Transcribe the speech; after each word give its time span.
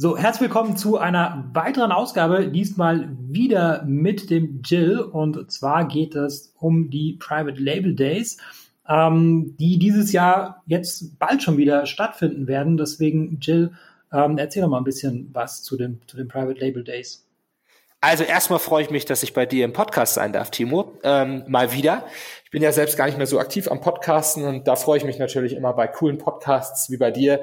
So, 0.00 0.16
herzlich 0.16 0.42
willkommen 0.42 0.76
zu 0.76 0.98
einer 0.98 1.50
weiteren 1.54 1.90
Ausgabe, 1.90 2.46
diesmal 2.46 3.08
wieder 3.18 3.82
mit 3.84 4.30
dem 4.30 4.62
Jill. 4.64 5.00
Und 5.00 5.50
zwar 5.50 5.88
geht 5.88 6.14
es 6.14 6.54
um 6.56 6.88
die 6.88 7.14
Private 7.14 7.60
Label 7.60 7.96
Days, 7.96 8.36
ähm, 8.88 9.56
die 9.58 9.76
dieses 9.80 10.12
Jahr 10.12 10.62
jetzt 10.66 11.18
bald 11.18 11.42
schon 11.42 11.56
wieder 11.56 11.84
stattfinden 11.86 12.46
werden. 12.46 12.76
Deswegen, 12.76 13.40
Jill, 13.40 13.72
ähm, 14.12 14.38
erzähl 14.38 14.62
doch 14.62 14.68
mal 14.68 14.78
ein 14.78 14.84
bisschen 14.84 15.30
was 15.32 15.64
zu, 15.64 15.76
dem, 15.76 15.98
zu 16.06 16.16
den 16.16 16.28
Private 16.28 16.60
Label 16.60 16.84
Days. 16.84 17.26
Also 18.00 18.22
erstmal 18.22 18.60
freue 18.60 18.84
ich 18.84 18.90
mich, 18.90 19.04
dass 19.04 19.24
ich 19.24 19.34
bei 19.34 19.46
dir 19.46 19.64
im 19.64 19.72
Podcast 19.72 20.14
sein 20.14 20.32
darf, 20.32 20.52
Timo. 20.52 20.92
Ähm, 21.02 21.42
mal 21.48 21.72
wieder. 21.72 22.04
Ich 22.44 22.52
bin 22.52 22.62
ja 22.62 22.70
selbst 22.70 22.96
gar 22.96 23.06
nicht 23.06 23.18
mehr 23.18 23.26
so 23.26 23.40
aktiv 23.40 23.68
am 23.68 23.80
Podcasten 23.80 24.44
und 24.44 24.68
da 24.68 24.76
freue 24.76 24.98
ich 24.98 25.04
mich 25.04 25.18
natürlich 25.18 25.54
immer 25.54 25.72
bei 25.72 25.88
coolen 25.88 26.18
Podcasts 26.18 26.88
wie 26.88 26.98
bei 26.98 27.10
dir 27.10 27.40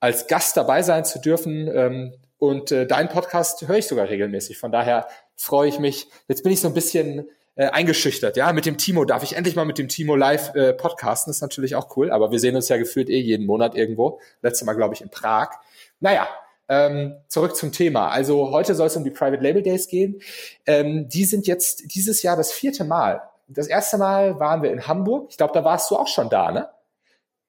als 0.00 0.26
Gast 0.26 0.56
dabei 0.56 0.82
sein 0.82 1.04
zu 1.04 1.20
dürfen. 1.20 1.68
Ähm, 1.72 2.14
und 2.38 2.70
äh, 2.70 2.86
deinen 2.86 3.08
Podcast 3.08 3.66
höre 3.66 3.78
ich 3.78 3.86
sogar 3.86 4.08
regelmäßig. 4.08 4.58
Von 4.58 4.72
daher 4.72 5.08
freue 5.34 5.68
ich 5.68 5.78
mich. 5.78 6.08
Jetzt 6.28 6.42
bin 6.42 6.52
ich 6.52 6.60
so 6.60 6.68
ein 6.68 6.74
bisschen 6.74 7.28
äh, 7.56 7.66
eingeschüchtert. 7.66 8.36
Ja, 8.36 8.52
mit 8.52 8.66
dem 8.66 8.78
Timo 8.78 9.04
darf 9.04 9.24
ich 9.24 9.34
endlich 9.34 9.56
mal 9.56 9.64
mit 9.64 9.78
dem 9.78 9.88
Timo 9.88 10.14
live 10.14 10.54
äh, 10.54 10.72
podcasten. 10.72 11.30
Ist 11.30 11.40
natürlich 11.40 11.74
auch 11.74 11.96
cool. 11.96 12.10
Aber 12.10 12.30
wir 12.30 12.38
sehen 12.38 12.54
uns 12.54 12.68
ja 12.68 12.76
gefühlt 12.76 13.10
eh 13.10 13.18
jeden 13.18 13.46
Monat 13.46 13.74
irgendwo. 13.74 14.20
Letztes 14.42 14.64
Mal, 14.64 14.74
glaube 14.74 14.94
ich, 14.94 15.00
in 15.00 15.10
Prag. 15.10 15.50
Naja, 15.98 16.28
ähm, 16.68 17.16
zurück 17.28 17.56
zum 17.56 17.72
Thema. 17.72 18.08
Also 18.08 18.52
heute 18.52 18.74
soll 18.74 18.86
es 18.86 18.96
um 18.96 19.02
die 19.02 19.10
Private 19.10 19.42
Label 19.42 19.62
Days 19.62 19.88
gehen. 19.88 20.20
Ähm, 20.66 21.08
die 21.08 21.24
sind 21.24 21.46
jetzt 21.46 21.94
dieses 21.94 22.22
Jahr 22.22 22.36
das 22.36 22.52
vierte 22.52 22.84
Mal. 22.84 23.22
Das 23.48 23.66
erste 23.66 23.96
Mal 23.96 24.38
waren 24.38 24.62
wir 24.62 24.70
in 24.70 24.86
Hamburg. 24.86 25.28
Ich 25.30 25.38
glaube, 25.38 25.54
da 25.54 25.64
warst 25.64 25.90
du 25.90 25.96
auch 25.96 26.08
schon 26.08 26.28
da, 26.28 26.52
ne? 26.52 26.68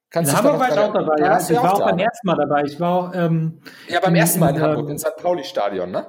Kannst 0.09 0.31
in 0.31 0.37
Hamburg 0.37 0.59
war 0.59 0.69
ich 0.69 0.77
auch 0.77 0.93
dabei, 0.93 1.15
ja. 1.19 1.39
Ich 1.39 1.55
war 1.55 1.73
auch 1.73 1.79
beim 1.79 1.99
ersten 1.99 2.27
Mal 2.27 2.35
dabei. 2.35 2.63
Ich 2.63 2.79
war 2.79 3.13
ähm, 3.13 3.61
ja 3.87 3.99
beim 3.99 4.15
ersten 4.15 4.39
Mal 4.39 4.49
in, 4.49 4.55
in 4.55 4.61
Hamburg 4.61 4.89
im 4.89 4.97
St. 4.97 5.15
Pauli 5.17 5.43
Stadion, 5.43 5.91
ne? 5.91 6.07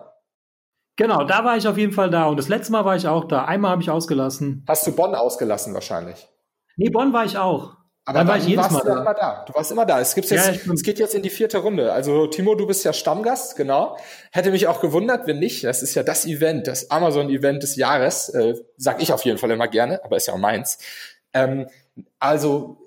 Genau, 0.97 1.25
da 1.25 1.45
war 1.45 1.57
ich 1.57 1.67
auf 1.67 1.79
jeden 1.79 1.93
Fall 1.93 2.11
da 2.11 2.27
und 2.27 2.37
das 2.37 2.49
letzte 2.49 2.73
Mal 2.73 2.85
war 2.85 2.97
ich 2.97 3.09
auch 3.09 3.25
da. 3.25 3.45
Einmal 3.45 3.71
habe 3.73 3.83
ich 3.83 3.91
ausgelassen. 3.91 4.65
Hast 4.69 4.87
du 4.87 4.95
Bonn 4.95 5.15
ausgelassen 5.15 5.73
wahrscheinlich? 5.75 6.29
Nee, 6.77 6.91
Bonn 6.91 7.13
war 7.13 7.25
ich 7.25 7.39
auch. 7.39 7.77
Aber 8.05 8.19
dann 8.19 8.29
war 8.29 8.39
ich 8.39 8.47
jedes 8.47 8.71
Mal 8.71 8.83
da. 8.85 9.01
immer 9.01 9.15
da. 9.15 9.45
Du 9.47 9.55
warst 9.55 9.71
immer 9.71 9.87
da. 9.87 10.01
Es, 10.01 10.15
gibt's 10.15 10.31
jetzt, 10.31 10.67
ja, 10.67 10.73
es 10.73 10.83
geht 10.83 10.99
jetzt 10.99 11.15
in 11.15 11.23
die 11.23 11.31
vierte 11.31 11.59
Runde. 11.59 11.93
Also 11.93 12.27
Timo, 12.27 12.55
du 12.55 12.67
bist 12.67 12.85
ja 12.85 12.93
Stammgast, 12.93 13.57
genau. 13.57 13.99
Hätte 14.33 14.51
mich 14.51 14.67
auch 14.67 14.81
gewundert, 14.81 15.27
wenn 15.27 15.39
nicht. 15.39 15.65
Das 15.65 15.83
ist 15.83 15.95
ja 15.95 16.03
das 16.03 16.27
Event, 16.27 16.67
das 16.67 16.91
Amazon-Event 16.91 17.63
des 17.63 17.77
Jahres. 17.77 18.31
Äh, 18.31 18.55
sag 18.77 19.01
ich 19.03 19.13
auf 19.13 19.25
jeden 19.25 19.39
Fall 19.39 19.51
immer 19.51 19.69
gerne, 19.69 20.05
aber 20.05 20.17
ist 20.17 20.27
ja 20.27 20.35
auch 20.35 20.39
meins. 20.39 20.79
Ähm, 21.33 21.69
also 22.19 22.79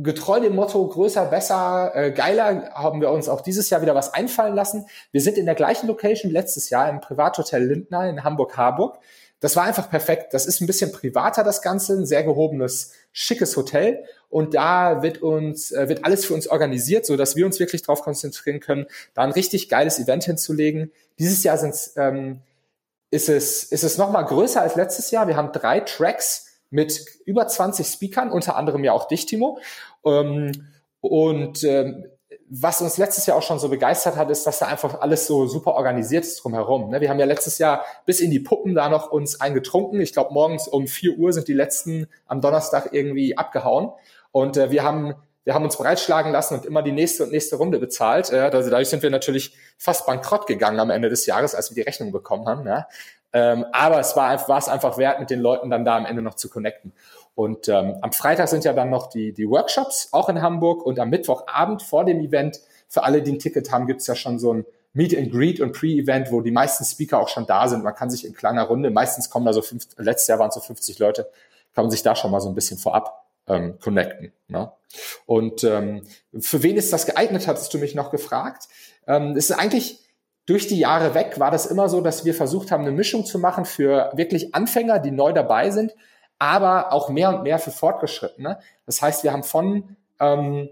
getreu 0.00 0.40
dem 0.40 0.54
Motto 0.54 0.86
größer, 0.86 1.26
besser, 1.26 1.92
äh, 1.94 2.12
geiler 2.12 2.70
haben 2.72 3.02
wir 3.02 3.10
uns 3.10 3.28
auch 3.28 3.42
dieses 3.42 3.68
Jahr 3.68 3.82
wieder 3.82 3.94
was 3.94 4.14
einfallen 4.14 4.54
lassen. 4.54 4.86
Wir 5.10 5.20
sind 5.20 5.36
in 5.36 5.44
der 5.44 5.54
gleichen 5.54 5.86
Location 5.86 6.32
letztes 6.32 6.70
Jahr 6.70 6.88
im 6.88 7.00
Privathotel 7.00 7.62
Lindner 7.62 8.08
in 8.08 8.24
Hamburg-Harburg. 8.24 8.98
Das 9.40 9.54
war 9.56 9.64
einfach 9.64 9.90
perfekt. 9.90 10.32
Das 10.32 10.46
ist 10.46 10.60
ein 10.60 10.66
bisschen 10.66 10.92
privater, 10.92 11.44
das 11.44 11.60
Ganze, 11.60 11.94
ein 11.94 12.06
sehr 12.06 12.22
gehobenes, 12.22 12.92
schickes 13.12 13.56
Hotel. 13.56 14.04
Und 14.30 14.54
da 14.54 15.02
wird 15.02 15.20
uns, 15.20 15.72
äh, 15.72 15.88
wird 15.88 16.06
alles 16.06 16.24
für 16.24 16.32
uns 16.32 16.48
organisiert, 16.48 17.04
so 17.04 17.16
dass 17.16 17.36
wir 17.36 17.44
uns 17.44 17.60
wirklich 17.60 17.82
darauf 17.82 18.02
konzentrieren 18.02 18.60
können, 18.60 18.86
da 19.12 19.22
ein 19.22 19.32
richtig 19.32 19.68
geiles 19.68 19.98
Event 19.98 20.24
hinzulegen. 20.24 20.90
Dieses 21.18 21.42
Jahr 21.42 21.58
sind's, 21.58 21.92
ähm, 21.96 22.40
ist 23.10 23.28
es, 23.28 23.64
ist 23.64 23.84
es 23.84 23.98
nochmal 23.98 24.24
größer 24.24 24.62
als 24.62 24.74
letztes 24.74 25.10
Jahr. 25.10 25.28
Wir 25.28 25.36
haben 25.36 25.52
drei 25.52 25.80
Tracks 25.80 26.51
mit 26.72 27.04
über 27.24 27.46
20 27.46 27.86
Speakern, 27.86 28.32
unter 28.32 28.56
anderem 28.56 28.82
ja 28.82 28.92
auch 28.92 29.06
dich, 29.06 29.26
Timo. 29.26 29.58
Ähm, 30.04 30.52
und 31.00 31.62
ähm, 31.64 32.06
was 32.48 32.82
uns 32.82 32.98
letztes 32.98 33.26
Jahr 33.26 33.36
auch 33.36 33.42
schon 33.42 33.58
so 33.58 33.68
begeistert 33.68 34.16
hat, 34.16 34.30
ist, 34.30 34.46
dass 34.46 34.58
da 34.58 34.66
einfach 34.66 35.00
alles 35.00 35.26
so 35.26 35.46
super 35.46 35.74
organisiert 35.74 36.24
ist 36.24 36.42
drumherum. 36.42 36.90
Ne? 36.90 37.00
Wir 37.00 37.08
haben 37.08 37.18
ja 37.18 37.24
letztes 37.24 37.58
Jahr 37.58 37.84
bis 38.04 38.20
in 38.20 38.30
die 38.30 38.40
Puppen 38.40 38.74
da 38.74 38.88
noch 38.88 39.10
uns 39.10 39.40
eingetrunken. 39.40 40.00
Ich 40.00 40.12
glaube, 40.12 40.34
morgens 40.34 40.68
um 40.68 40.86
4 40.86 41.18
Uhr 41.18 41.32
sind 41.32 41.48
die 41.48 41.54
letzten 41.54 42.08
am 42.26 42.40
Donnerstag 42.40 42.90
irgendwie 42.92 43.38
abgehauen. 43.38 43.92
Und 44.32 44.56
äh, 44.56 44.70
wir 44.70 44.82
haben 44.82 45.14
wir 45.44 45.54
haben 45.54 45.64
uns 45.64 45.76
breitschlagen 45.76 46.30
lassen 46.30 46.54
und 46.54 46.66
immer 46.66 46.82
die 46.82 46.92
nächste 46.92 47.24
und 47.24 47.32
nächste 47.32 47.56
Runde 47.56 47.80
bezahlt. 47.80 48.32
Also 48.32 48.70
dadurch 48.70 48.88
sind 48.88 49.02
wir 49.02 49.10
natürlich 49.10 49.56
fast 49.76 50.06
bankrott 50.06 50.46
gegangen 50.46 50.78
am 50.78 50.90
Ende 50.90 51.08
des 51.08 51.26
Jahres, 51.26 51.54
als 51.56 51.70
wir 51.70 51.74
die 51.74 51.88
Rechnung 51.88 52.12
bekommen 52.12 52.46
haben. 52.46 52.64
Ja? 52.66 52.86
Ähm, 53.32 53.64
aber 53.72 53.98
es 54.00 54.14
war, 54.16 54.48
war 54.48 54.58
es 54.58 54.68
einfach 54.68 54.98
wert, 54.98 55.20
mit 55.20 55.30
den 55.30 55.40
Leuten 55.40 55.70
dann 55.70 55.84
da 55.84 55.96
am 55.96 56.06
Ende 56.06 56.22
noch 56.22 56.34
zu 56.34 56.48
connecten. 56.48 56.92
Und 57.34 57.68
ähm, 57.68 57.96
am 58.02 58.12
Freitag 58.12 58.48
sind 58.48 58.64
ja 58.64 58.72
dann 58.72 58.90
noch 58.90 59.08
die, 59.08 59.32
die 59.32 59.48
Workshops, 59.48 60.08
auch 60.12 60.28
in 60.28 60.42
Hamburg. 60.42 60.84
Und 60.84 60.98
am 60.98 61.10
Mittwochabend 61.10 61.82
vor 61.82 62.04
dem 62.04 62.20
Event, 62.20 62.60
für 62.88 63.04
alle, 63.04 63.22
die 63.22 63.32
ein 63.32 63.38
Ticket 63.38 63.72
haben, 63.72 63.86
gibt's 63.86 64.06
ja 64.06 64.14
schon 64.14 64.38
so 64.38 64.52
ein 64.52 64.66
Meet 64.92 65.16
and 65.16 65.32
Greet 65.32 65.60
und 65.60 65.72
Pre-Event, 65.72 66.30
wo 66.30 66.42
die 66.42 66.50
meisten 66.50 66.84
Speaker 66.84 67.18
auch 67.18 67.28
schon 67.28 67.46
da 67.46 67.66
sind. 67.68 67.82
Man 67.82 67.94
kann 67.94 68.10
sich 68.10 68.26
in 68.26 68.34
kleiner 68.34 68.64
Runde, 68.64 68.90
meistens 68.90 69.30
kommen 69.30 69.46
da 69.46 69.52
so 69.54 69.62
fünf, 69.62 69.86
letztes 69.96 70.28
Jahr 70.28 70.38
waren 70.38 70.48
es 70.48 70.54
so 70.54 70.60
50 70.60 70.98
Leute, 70.98 71.30
kann 71.74 71.84
man 71.84 71.90
sich 71.90 72.02
da 72.02 72.14
schon 72.14 72.30
mal 72.30 72.40
so 72.40 72.50
ein 72.50 72.54
bisschen 72.54 72.76
vorab 72.76 73.24
ähm, 73.48 73.78
connecten. 73.80 74.32
Ne? 74.48 74.70
Und 75.24 75.64
ähm, 75.64 76.02
für 76.38 76.62
wen 76.62 76.76
ist 76.76 76.92
das 76.92 77.06
geeignet, 77.06 77.46
hattest 77.46 77.72
du 77.72 77.78
mich 77.78 77.94
noch 77.94 78.10
gefragt. 78.10 78.68
Ähm, 79.06 79.34
es 79.36 79.48
ist 79.48 79.58
eigentlich 79.58 80.01
durch 80.46 80.66
die 80.66 80.78
Jahre 80.78 81.14
weg 81.14 81.38
war 81.38 81.50
das 81.50 81.66
immer 81.66 81.88
so, 81.88 82.00
dass 82.00 82.24
wir 82.24 82.34
versucht 82.34 82.70
haben, 82.70 82.82
eine 82.82 82.92
Mischung 82.92 83.24
zu 83.24 83.38
machen 83.38 83.64
für 83.64 84.10
wirklich 84.14 84.54
Anfänger, 84.54 84.98
die 84.98 85.12
neu 85.12 85.32
dabei 85.32 85.70
sind, 85.70 85.94
aber 86.38 86.92
auch 86.92 87.08
mehr 87.08 87.28
und 87.28 87.44
mehr 87.44 87.58
für 87.58 87.70
Fortgeschrittene. 87.70 88.58
Das 88.84 89.00
heißt, 89.00 89.22
wir 89.22 89.32
haben 89.32 89.44
von 89.44 89.96
ähm, 90.18 90.68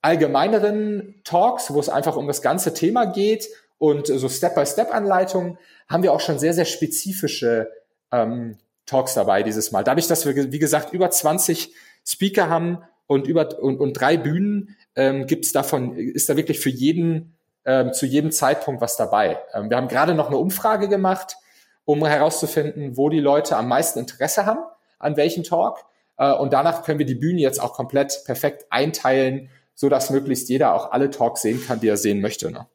allgemeineren 0.00 1.20
Talks, 1.24 1.72
wo 1.72 1.80
es 1.80 1.90
einfach 1.90 2.16
um 2.16 2.26
das 2.26 2.40
ganze 2.40 2.72
Thema 2.72 3.04
geht 3.04 3.48
und 3.76 4.06
so 4.06 4.28
Step-by-Step-Anleitungen, 4.28 5.58
haben 5.88 6.02
wir 6.02 6.12
auch 6.12 6.20
schon 6.20 6.38
sehr, 6.38 6.54
sehr 6.54 6.64
spezifische 6.64 7.68
ähm, 8.12 8.56
Talks 8.86 9.14
dabei 9.14 9.42
dieses 9.42 9.72
Mal. 9.72 9.84
Dadurch, 9.84 10.06
dass 10.06 10.24
wir, 10.24 10.52
wie 10.52 10.58
gesagt, 10.58 10.92
über 10.92 11.10
20 11.10 11.74
Speaker 12.06 12.48
haben 12.48 12.78
und 13.06 13.26
über 13.26 13.60
und, 13.60 13.78
und 13.78 13.92
drei 13.94 14.16
Bühnen, 14.16 14.76
ähm, 14.96 15.26
gibt's 15.26 15.52
davon, 15.52 15.96
ist 15.96 16.28
da 16.28 16.36
wirklich 16.36 16.60
für 16.60 16.70
jeden 16.70 17.36
ähm, 17.64 17.92
zu 17.92 18.06
jedem 18.06 18.32
Zeitpunkt 18.32 18.80
was 18.80 18.96
dabei. 18.96 19.38
Ähm, 19.54 19.70
wir 19.70 19.76
haben 19.76 19.88
gerade 19.88 20.14
noch 20.14 20.28
eine 20.28 20.36
Umfrage 20.36 20.88
gemacht, 20.88 21.36
um 21.84 22.04
herauszufinden, 22.04 22.96
wo 22.96 23.08
die 23.08 23.20
Leute 23.20 23.56
am 23.56 23.68
meisten 23.68 23.98
Interesse 23.98 24.46
haben, 24.46 24.60
an 24.98 25.16
welchen 25.16 25.44
Talk. 25.44 25.78
Äh, 26.16 26.32
und 26.32 26.52
danach 26.52 26.82
können 26.82 26.98
wir 26.98 27.06
die 27.06 27.14
Bühne 27.14 27.40
jetzt 27.40 27.60
auch 27.60 27.72
komplett 27.72 28.22
perfekt 28.24 28.66
einteilen, 28.70 29.50
so 29.74 29.88
dass 29.88 30.10
möglichst 30.10 30.48
jeder 30.48 30.74
auch 30.74 30.92
alle 30.92 31.10
Talks 31.10 31.42
sehen 31.42 31.62
kann, 31.66 31.80
die 31.80 31.88
er 31.88 31.96
sehen 31.96 32.20
möchte. 32.20 32.50
Ne? 32.50 32.66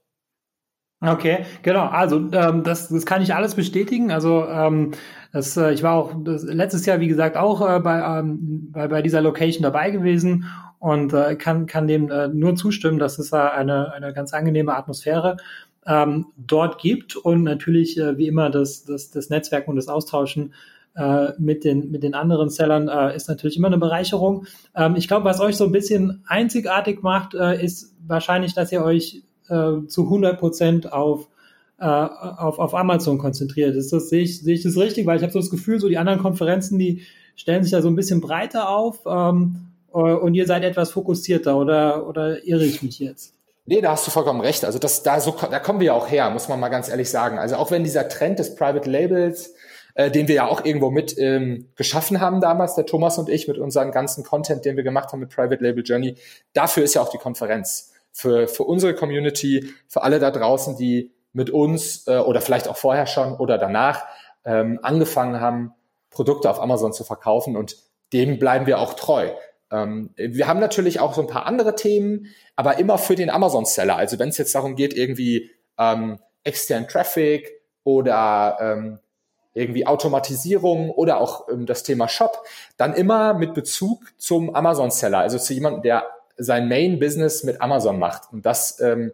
Okay, 1.01 1.45
genau. 1.61 1.85
Also 1.85 2.17
ähm, 2.31 2.63
das, 2.63 2.89
das 2.89 3.05
kann 3.05 3.21
ich 3.21 3.35
alles 3.35 3.55
bestätigen. 3.55 4.11
Also 4.11 4.47
ähm, 4.47 4.91
das, 5.31 5.55
äh, 5.57 5.71
ich 5.71 5.83
war 5.83 5.93
auch 5.93 6.13
das, 6.23 6.43
letztes 6.43 6.85
Jahr, 6.85 6.99
wie 6.99 7.07
gesagt, 7.07 7.37
auch 7.37 7.61
äh, 7.61 7.79
bei, 7.79 7.99
ähm, 7.99 8.71
bei, 8.71 8.87
bei 8.87 9.01
dieser 9.01 9.21
Location 9.21 9.61
dabei 9.61 9.91
gewesen 9.91 10.45
und 10.85 11.13
äh, 11.13 11.35
kann, 11.35 11.65
kann 11.65 11.87
dem 11.87 12.11
äh, 12.11 12.27
nur 12.27 12.55
zustimmen, 12.55 12.99
dass 12.99 13.17
es 13.17 13.31
da 13.31 13.47
eine, 13.47 13.91
eine 13.91 14.13
ganz 14.13 14.33
angenehme 14.33 14.75
Atmosphäre 14.75 15.37
ähm, 15.87 16.27
dort 16.37 16.77
gibt 16.77 17.15
und 17.15 17.41
natürlich 17.41 17.97
äh, 17.97 18.19
wie 18.19 18.27
immer 18.27 18.51
das, 18.51 18.85
das, 18.85 19.09
das 19.09 19.31
Netzwerken 19.31 19.71
und 19.71 19.77
das 19.77 19.87
Austauschen 19.87 20.53
äh, 20.95 21.29
mit, 21.39 21.63
den, 21.63 21.89
mit 21.89 22.03
den 22.03 22.13
anderen 22.13 22.51
Sellern 22.51 22.87
äh, 22.87 23.15
ist 23.15 23.27
natürlich 23.27 23.57
immer 23.57 23.65
eine 23.65 23.79
Bereicherung. 23.79 24.45
Ähm, 24.75 24.95
ich 24.95 25.07
glaube, 25.07 25.25
was 25.25 25.41
euch 25.41 25.55
so 25.55 25.63
ein 25.63 25.71
bisschen 25.71 26.23
einzigartig 26.27 27.01
macht, 27.01 27.33
äh, 27.33 27.65
ist 27.65 27.95
wahrscheinlich, 28.05 28.53
dass 28.53 28.71
ihr 28.71 28.83
euch 28.83 29.23
äh, 29.47 29.87
zu 29.87 30.03
100 30.03 30.39
Prozent 30.39 30.93
auf 30.93 31.27
äh, 31.79 31.85
auf, 31.87 32.59
auf 32.59 32.75
Amazon 32.75 33.17
konzentriert. 33.17 33.75
Ist 33.75 33.91
das, 33.91 34.09
sehe 34.09 34.21
ich, 34.21 34.39
sehe 34.39 34.53
ich 34.53 34.61
das 34.61 34.77
richtig? 34.77 35.07
Weil 35.07 35.17
ich 35.17 35.23
habe 35.23 35.33
so 35.33 35.39
das 35.39 35.49
Gefühl, 35.49 35.79
so 35.79 35.89
die 35.89 35.97
anderen 35.97 36.19
Konferenzen, 36.19 36.77
die 36.77 37.01
stellen 37.35 37.63
sich 37.63 37.71
da 37.71 37.81
so 37.81 37.89
ein 37.89 37.95
bisschen 37.95 38.21
breiter 38.21 38.69
auf. 38.69 38.99
Ähm, 39.07 39.55
äh, 39.55 39.74
und 40.01 40.33
ihr 40.33 40.45
seid 40.45 40.63
etwas 40.63 40.91
fokussierter 40.91 41.57
oder, 41.57 42.07
oder 42.07 42.43
irre 42.45 42.65
ich 42.65 42.81
mich 42.81 42.99
jetzt? 42.99 43.33
Nee, 43.65 43.81
da 43.81 43.91
hast 43.91 44.05
du 44.05 44.11
vollkommen 44.11 44.41
recht. 44.41 44.63
Also 44.63 44.77
das, 44.77 45.01
da, 45.01 45.19
so, 45.19 45.35
da 45.49 45.59
kommen 45.59 45.79
wir 45.79 45.87
ja 45.87 45.93
auch 45.93 46.09
her, 46.09 46.29
muss 46.29 46.49
man 46.49 46.59
mal 46.59 46.69
ganz 46.69 46.87
ehrlich 46.87 47.09
sagen. 47.09 47.39
Also 47.39 47.55
auch 47.55 47.71
wenn 47.71 47.83
dieser 47.83 48.07
Trend 48.07 48.37
des 48.37 48.55
Private 48.55 48.89
Labels, 48.89 49.55
äh, 49.95 50.11
den 50.11 50.27
wir 50.27 50.35
ja 50.35 50.47
auch 50.47 50.63
irgendwo 50.63 50.91
mit 50.91 51.17
ähm, 51.17 51.69
geschaffen 51.75 52.21
haben 52.21 52.41
damals, 52.41 52.75
der 52.75 52.85
Thomas 52.85 53.17
und 53.17 53.27
ich, 53.27 53.47
mit 53.47 53.57
unserem 53.57 53.91
ganzen 53.91 54.23
Content, 54.23 54.65
den 54.65 54.75
wir 54.75 54.83
gemacht 54.83 55.11
haben 55.11 55.19
mit 55.19 55.29
Private 55.29 55.63
Label 55.63 55.83
Journey, 55.83 56.15
dafür 56.53 56.83
ist 56.83 56.93
ja 56.93 57.01
auch 57.01 57.09
die 57.09 57.17
Konferenz. 57.17 57.91
Für, 58.11 58.47
für 58.47 58.63
unsere 58.63 58.93
Community, 58.93 59.73
für 59.87 60.03
alle 60.03 60.19
da 60.19 60.31
draußen, 60.31 60.77
die 60.77 61.11
mit 61.33 61.49
uns 61.49 62.07
äh, 62.07 62.17
oder 62.17 62.41
vielleicht 62.41 62.67
auch 62.67 62.77
vorher 62.77 63.07
schon 63.07 63.33
oder 63.33 63.57
danach 63.57 64.05
ähm, 64.45 64.79
angefangen 64.83 65.41
haben, 65.41 65.73
Produkte 66.11 66.49
auf 66.49 66.61
Amazon 66.61 66.93
zu 66.93 67.03
verkaufen 67.03 67.57
und 67.57 67.77
dem 68.13 68.39
bleiben 68.39 68.67
wir 68.67 68.79
auch 68.79 68.93
treu. 68.93 69.31
Ähm, 69.71 70.11
wir 70.15 70.47
haben 70.47 70.59
natürlich 70.59 70.99
auch 70.99 71.13
so 71.13 71.21
ein 71.21 71.27
paar 71.27 71.45
andere 71.45 71.75
Themen, 71.75 72.27
aber 72.55 72.77
immer 72.77 72.97
für 72.97 73.15
den 73.15 73.29
Amazon-Seller. 73.29 73.95
Also 73.95 74.19
wenn 74.19 74.29
es 74.29 74.37
jetzt 74.37 74.55
darum 74.55 74.75
geht, 74.75 74.93
irgendwie 74.93 75.51
ähm, 75.77 76.19
externen 76.43 76.87
Traffic 76.87 77.51
oder 77.83 78.57
ähm, 78.59 78.99
irgendwie 79.53 79.87
Automatisierung 79.87 80.91
oder 80.91 81.19
auch 81.19 81.47
ähm, 81.49 81.65
das 81.65 81.83
Thema 81.83 82.07
Shop, 82.07 82.45
dann 82.77 82.93
immer 82.93 83.33
mit 83.33 83.53
Bezug 83.53 84.03
zum 84.17 84.53
Amazon-Seller, 84.53 85.19
also 85.19 85.39
zu 85.39 85.53
jemandem, 85.53 85.81
der 85.81 86.05
sein 86.37 86.67
Main-Business 86.67 87.43
mit 87.43 87.61
Amazon 87.61 87.97
macht. 87.97 88.31
Und 88.31 88.45
das 88.45 88.79
ähm, 88.81 89.13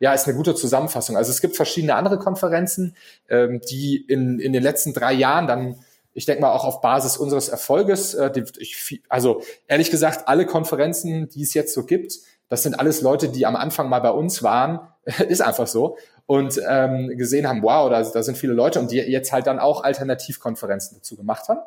ja, 0.00 0.12
ist 0.14 0.26
eine 0.26 0.36
gute 0.36 0.54
Zusammenfassung. 0.54 1.16
Also 1.16 1.30
es 1.30 1.40
gibt 1.40 1.54
verschiedene 1.54 1.94
andere 1.94 2.18
Konferenzen, 2.18 2.96
ähm, 3.28 3.60
die 3.70 3.96
in, 3.96 4.40
in 4.40 4.52
den 4.52 4.62
letzten 4.62 4.94
drei 4.94 5.12
Jahren 5.12 5.46
dann 5.46 5.76
ich 6.14 6.26
denke 6.26 6.42
mal 6.42 6.52
auch 6.52 6.64
auf 6.64 6.80
Basis 6.80 7.16
unseres 7.16 7.48
Erfolges, 7.48 8.14
äh, 8.14 8.30
die, 8.30 8.44
ich, 8.58 9.02
also 9.08 9.42
ehrlich 9.66 9.90
gesagt, 9.90 10.28
alle 10.28 10.46
Konferenzen, 10.46 11.28
die 11.28 11.42
es 11.42 11.54
jetzt 11.54 11.74
so 11.74 11.84
gibt, 11.84 12.18
das 12.48 12.62
sind 12.62 12.78
alles 12.78 13.00
Leute, 13.00 13.28
die 13.28 13.46
am 13.46 13.56
Anfang 13.56 13.88
mal 13.88 14.00
bei 14.00 14.10
uns 14.10 14.42
waren, 14.42 14.80
ist 15.28 15.40
einfach 15.40 15.66
so, 15.66 15.96
und 16.26 16.60
ähm, 16.68 17.08
gesehen 17.16 17.48
haben, 17.48 17.62
wow, 17.62 17.90
da, 17.90 18.02
da 18.02 18.22
sind 18.22 18.38
viele 18.38 18.52
Leute 18.52 18.78
und 18.78 18.90
die 18.90 18.98
jetzt 18.98 19.32
halt 19.32 19.46
dann 19.46 19.58
auch 19.58 19.82
Alternativkonferenzen 19.82 20.98
dazu 20.98 21.16
gemacht 21.16 21.48
haben. 21.48 21.60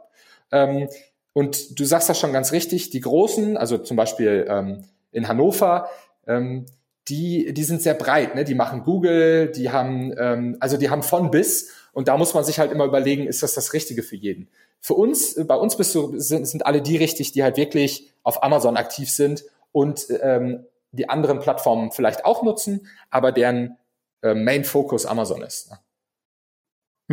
Ähm, 0.51 0.89
und 1.33 1.79
du 1.79 1.85
sagst 1.85 2.07
das 2.07 2.19
schon 2.19 2.31
ganz 2.31 2.51
richtig, 2.51 2.91
die 2.91 3.01
großen, 3.01 3.57
also 3.57 3.77
zum 3.77 3.97
Beispiel 3.97 4.45
ähm, 4.47 4.85
in 5.11 5.27
Hannover, 5.27 5.89
ähm, 6.27 6.65
die, 7.07 7.53
die 7.53 7.63
sind 7.63 7.81
sehr 7.81 7.93
breit, 7.93 8.35
ne? 8.35 8.45
Die 8.45 8.55
machen 8.55 8.83
Google, 8.83 9.51
die 9.51 9.69
haben, 9.69 10.13
ähm, 10.17 10.57
also 10.59 10.77
die 10.77 10.89
haben 10.89 11.03
von 11.03 11.29
bis 11.29 11.71
und 11.95 12.09
da 12.09 12.17
muss 12.17 12.33
man 12.33 12.43
sich 12.43 12.59
halt 12.59 12.73
immer 12.73 12.83
überlegen, 12.83 13.25
ist 13.25 13.41
das 13.41 13.53
das 13.53 13.71
Richtige 13.71 14.03
für 14.03 14.17
jeden? 14.17 14.49
Für 14.81 14.95
uns, 14.95 15.39
bei 15.47 15.55
uns 15.55 15.77
bist 15.77 15.95
du, 15.95 16.19
sind, 16.19 16.45
sind 16.45 16.65
alle 16.65 16.81
die 16.81 16.97
richtig, 16.97 17.31
die 17.31 17.41
halt 17.41 17.55
wirklich 17.55 18.11
auf 18.21 18.43
Amazon 18.43 18.75
aktiv 18.75 19.09
sind 19.09 19.45
und 19.71 20.07
ähm, 20.21 20.65
die 20.91 21.07
anderen 21.07 21.39
Plattformen 21.39 21.91
vielleicht 21.91 22.25
auch 22.25 22.43
nutzen, 22.43 22.87
aber 23.09 23.31
deren 23.31 23.77
äh, 24.23 24.33
Main 24.33 24.65
Focus 24.65 25.05
Amazon 25.05 25.41
ist. 25.41 25.71
Ne? 25.71 25.79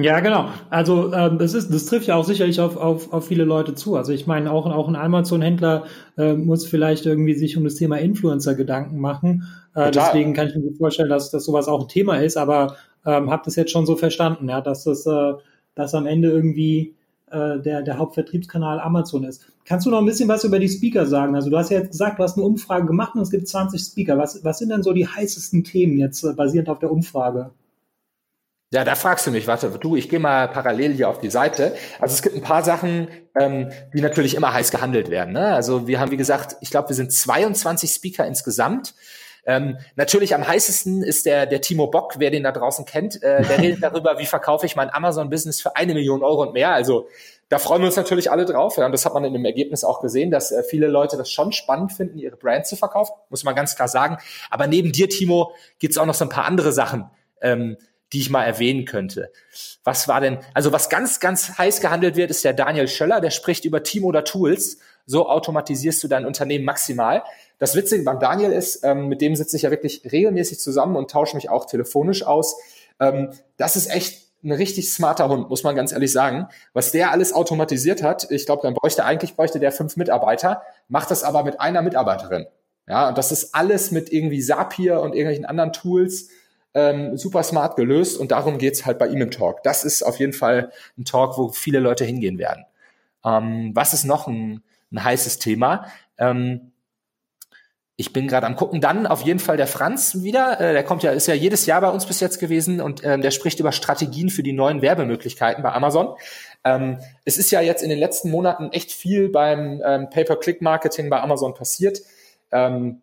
Ja, 0.05 0.19
genau. 0.19 0.49
Also 0.69 1.13
ähm, 1.13 1.39
das 1.39 1.55
ist, 1.55 1.73
das 1.73 1.87
trifft 1.87 2.09
ja 2.09 2.17
auch 2.17 2.25
sicherlich 2.25 2.61
auf, 2.61 2.77
auf, 2.77 3.13
auf 3.13 3.27
viele 3.27 3.45
Leute 3.45 3.75
zu. 3.75 3.95
Also 3.95 4.13
ich 4.13 4.27
meine, 4.27 4.51
auch, 4.51 4.67
auch 4.67 4.89
ein 4.89 4.97
Amazon-Händler 4.97 5.85
äh, 6.19 6.33
muss 6.33 6.67
vielleicht 6.67 7.07
irgendwie 7.07 7.35
sich 7.35 7.57
um 7.57 7.63
das 7.63 7.77
Thema 7.77 7.99
Influencer 7.99 8.57
Gedanken 8.57 8.99
machen. 8.99 9.45
Äh, 9.77 9.93
deswegen 9.93 10.33
kann 10.35 10.49
ich 10.49 10.57
mir 10.57 10.75
vorstellen, 10.75 11.11
dass, 11.11 11.31
dass 11.31 11.45
sowas 11.45 11.69
auch 11.69 11.83
ein 11.83 11.89
Thema 11.89 12.17
ist, 12.17 12.37
aber 12.37 12.77
ähm, 13.07 13.31
habe 13.31 13.43
das 13.45 13.57
jetzt 13.57 13.71
schon 13.71 13.87
so 13.87 13.97
verstanden, 13.97 14.49
ja, 14.49 14.61
dass 14.61 14.85
das 14.85 15.07
äh, 15.07 15.35
dass 15.75 15.95
am 15.95 16.07
Ende 16.07 16.31
irgendwie 16.31 16.95
äh, 17.31 17.59
der, 17.61 17.83
der 17.83 17.99
Hauptvertriebskanal 17.99 18.81
Amazon 18.81 19.25
ist. 19.25 19.47
Kannst 19.65 19.87
du 19.87 19.91
noch 19.91 19.99
ein 19.99 20.07
bisschen 20.07 20.29
was 20.29 20.45
über 20.45 20.59
die 20.59 20.69
Speaker 20.69 21.07
sagen? 21.07 21.35
Also 21.35 21.51
du 21.51 21.57
hast 21.57 21.71
ja 21.71 21.79
jetzt 21.79 21.93
gesagt, 21.93 22.19
du 22.19 22.23
hast 22.23 22.37
eine 22.37 22.45
Umfrage 22.45 22.87
gemacht 22.87 23.15
und 23.15 23.23
es 23.23 23.31
gibt 23.31 23.49
20 23.49 23.81
Speaker. 23.81 24.19
Was, 24.19 24.45
was 24.45 24.59
sind 24.59 24.71
denn 24.71 24.83
so 24.83 24.93
die 24.93 25.07
heißesten 25.07 25.65
Themen 25.65 25.99
jetzt 25.99 26.25
äh, 26.25 26.33
basierend 26.33 26.69
auf 26.69 26.79
der 26.79 26.91
Umfrage? 26.91 27.51
Ja, 28.71 28.85
da 28.85 28.95
fragst 28.95 29.27
du 29.27 29.31
mich, 29.31 29.47
warte, 29.47 29.69
du, 29.69 29.97
ich 29.97 30.09
gehe 30.09 30.19
mal 30.19 30.49
parallel 30.49 30.95
hier 30.95 31.11
auf 31.11 31.19
die 31.19 31.29
Seite. 31.29 31.75
Also 32.01 32.15
es 32.15 32.23
gibt 32.23 32.35
ein 32.35 32.43
paar 32.43 32.65
Sachen, 32.65 33.09
ähm, 33.39 33.71
die 33.93 34.01
natürlich 34.01 34.35
immer 34.35 34.55
heiß 34.55 34.71
gehandelt 34.71 35.11
werden. 35.11 35.35
Ne? 35.35 35.55
Also 35.55 35.87
wir 35.87 36.01
haben, 36.01 36.11
wie 36.11 36.17
gesagt, 36.17 36.57
ich 36.63 36.71
glaube, 36.71 36.89
wir 36.89 36.97
sind 36.97 37.13
22 37.13 37.91
Speaker 37.91 38.27
insgesamt. 38.27 38.95
Ähm, 39.45 39.79
natürlich 39.97 40.35
am 40.35 40.47
heißesten 40.47 41.03
ist 41.03 41.27
der, 41.27 41.47
der 41.47 41.61
Timo 41.61 41.89
Bock, 41.89 42.15
wer 42.19 42.31
den 42.31 42.45
da 42.45 42.53
draußen 42.53 42.85
kennt. 42.85 43.23
Äh, 43.23 43.43
der 43.43 43.59
redet 43.59 43.79
darüber, 43.83 44.19
wie 44.19 44.27
verkaufe 44.27 44.67
ich 44.67 44.77
mein 44.77 44.93
Amazon-Business 44.93 45.61
für 45.61 45.77
eine 45.77 45.95
Million 45.95 46.23
Euro 46.23 46.43
und 46.43 46.53
mehr. 46.53 46.73
Also 46.73 47.09
da 47.49 47.59
freuen 47.59 47.83
wir 47.83 47.87
uns 47.87 47.97
natürlich 47.97 48.31
alle 48.31 48.47
drauf. 48.47 48.79
Ja, 48.79 48.87
und 48.87 48.93
das 48.93 49.05
hat 49.05 49.13
man 49.13 49.25
in 49.25 49.33
dem 49.35 49.45
Ergebnis 49.45 49.85
auch 49.85 50.01
gesehen, 50.01 50.31
dass 50.31 50.53
äh, 50.53 50.63
viele 50.63 50.87
Leute 50.87 51.17
das 51.17 51.31
schon 51.31 51.53
spannend 51.53 51.93
finden, 51.93 52.19
ihre 52.19 52.37
Brand 52.37 52.67
zu 52.67 52.77
verkaufen, 52.77 53.13
muss 53.29 53.45
man 53.45 53.55
ganz 53.55 53.77
klar 53.77 53.89
sagen. 53.89 54.17
Aber 54.51 54.67
neben 54.67 54.93
dir, 54.93 55.09
Timo, 55.09 55.53
gibt's 55.79 55.99
auch 55.99 56.07
noch 56.07 56.15
so 56.15 56.25
ein 56.25 56.31
paar 56.31 56.47
andere 56.47 56.73
Sachen, 56.73 57.11
ähm, 57.41 57.77
die 58.13 58.21
ich 58.21 58.31
mal 58.31 58.45
erwähnen 58.45 58.85
könnte. 58.85 59.33
Was 59.85 60.07
war 60.07 60.21
denn, 60.21 60.39
also 60.55 60.73
was 60.73 60.89
ganz, 60.89 61.19
ganz 61.21 61.59
heiß 61.59 61.81
gehandelt 61.81 62.17
wird, 62.17 62.31
ist 62.31 62.45
der 62.45 62.53
Daniel 62.53 62.89
Schöller, 62.89 63.21
der 63.21 63.31
spricht 63.31 63.65
über 63.65 63.83
Team 63.83 64.05
oder 64.05 64.25
Tools. 64.25 64.79
So 65.07 65.29
automatisierst 65.29 66.03
du 66.03 66.09
dein 66.09 66.27
Unternehmen 66.27 66.65
maximal. 66.65 67.23
Das 67.59 67.75
Witzige 67.75 68.05
beim 68.05 68.21
Daniel 68.21 68.53
ist, 68.53 68.85
ähm, 68.85 69.09
mit 69.09 69.21
dem 69.21 69.37
sitze 69.37 69.57
ich 69.57 69.63
ja 69.63 69.71
wirklich 69.71 70.03
regelmäßig 70.11 70.59
zusammen 70.61 70.97
und 70.97 71.11
tausche 71.11 71.37
mich 71.37 71.51
auch 71.51 71.67
telefonisch 71.67 72.25
aus. 72.25 72.57
Ähm, 73.01 73.31
das 73.57 73.77
ist 73.77 73.91
echt 73.91 74.23
ein 74.45 74.53
richtig 74.53 74.93
smarter 74.93 75.29
Hund, 75.29 75.49
muss 75.49 75.63
man 75.63 75.77
ganz 75.77 75.93
ehrlich 75.93 76.13
sagen. 76.13 76.49
Was 76.73 76.91
der 76.91 77.13
alles 77.13 77.33
automatisiert 77.33 78.03
hat, 78.03 78.31
ich 78.31 78.47
glaube, 78.47 78.63
dann 78.63 78.75
bräuchte 78.75 79.05
eigentlich 79.05 79.37
bräuchte 79.37 79.61
der 79.61 79.73
fünf 79.73 79.97
Mitarbeiter, 79.97 80.63
macht 80.89 81.11
das 81.11 81.23
aber 81.23 81.45
mit 81.45 81.61
einer 81.61 81.83
Mitarbeiterin. 81.83 82.47
Ja, 82.89 83.09
und 83.09 83.19
das 83.19 83.31
ist 83.31 83.55
alles 83.55 83.93
mit 83.93 84.13
irgendwie 84.13 84.43
Zapier 84.43 85.01
und 85.01 85.15
irgendwelchen 85.15 85.45
anderen 85.45 85.73
Tools 85.73 86.29
ähm, 86.75 87.17
super 87.17 87.43
smart 87.43 87.77
gelöst 87.77 88.19
und 88.19 88.33
darum 88.33 88.59
geht's 88.59 88.87
halt 88.87 88.99
bei 88.99 89.07
ihm 89.07 89.21
im 89.21 89.31
Talk. 89.31 89.63
Das 89.63 89.85
ist 89.85 90.03
auf 90.03 90.19
jeden 90.19 90.33
Fall 90.33 90.73
ein 90.99 91.05
Talk, 91.05 91.39
wo 91.39 91.49
viele 91.51 91.79
Leute 91.79 92.05
hingehen 92.05 92.39
werden. 92.39 92.65
Ähm, 93.25 93.71
was 93.75 93.95
ist 93.95 94.05
noch 94.05 94.27
ein, 94.27 94.63
ein 94.93 95.03
heißes 95.03 95.39
Thema? 95.39 95.87
Ähm, 96.19 96.73
ich 97.97 98.13
bin 98.13 98.27
gerade 98.27 98.47
am 98.47 98.57
gucken. 98.57 98.81
Dann 98.81 99.07
auf 99.07 99.23
jeden 99.23 99.39
Fall 99.39 99.57
der 99.57 99.67
Franz 99.67 100.23
wieder. 100.23 100.61
Äh, 100.61 100.73
der 100.73 100.83
kommt 100.83 101.03
ja, 101.03 101.13
ist 101.13 101.29
ja 101.29 101.35
jedes 101.35 101.67
Jahr 101.67 101.81
bei 101.81 101.91
uns 101.91 102.07
bis 102.07 102.21
jetzt 102.21 102.39
gewesen 102.41 102.81
und 102.81 103.05
ähm, 103.05 103.23
der 103.23 103.31
spricht 103.31 103.61
über 103.61 103.71
Strategien 103.73 104.31
für 104.31 104.43
die 104.43 104.53
neuen 104.53 104.83
Werbemöglichkeiten 104.83 105.63
bei 105.63 105.73
Amazon. 105.73 106.17
Ähm, 106.65 106.99
es 107.25 107.39
ist 107.39 107.51
ja 107.51 107.61
jetzt 107.61 107.83
in 107.83 107.91
den 107.91 107.99
letzten 107.99 108.31
Monaten 108.31 108.71
echt 108.73 108.93
viel 108.93 109.29
beim 109.29 109.83
ähm, 109.85 110.11
Pay-per-Click-Marketing 110.11 111.11
bei 111.11 111.21
Amazon 111.21 111.55
passiert. 111.55 112.01
Ähm, 112.51 113.03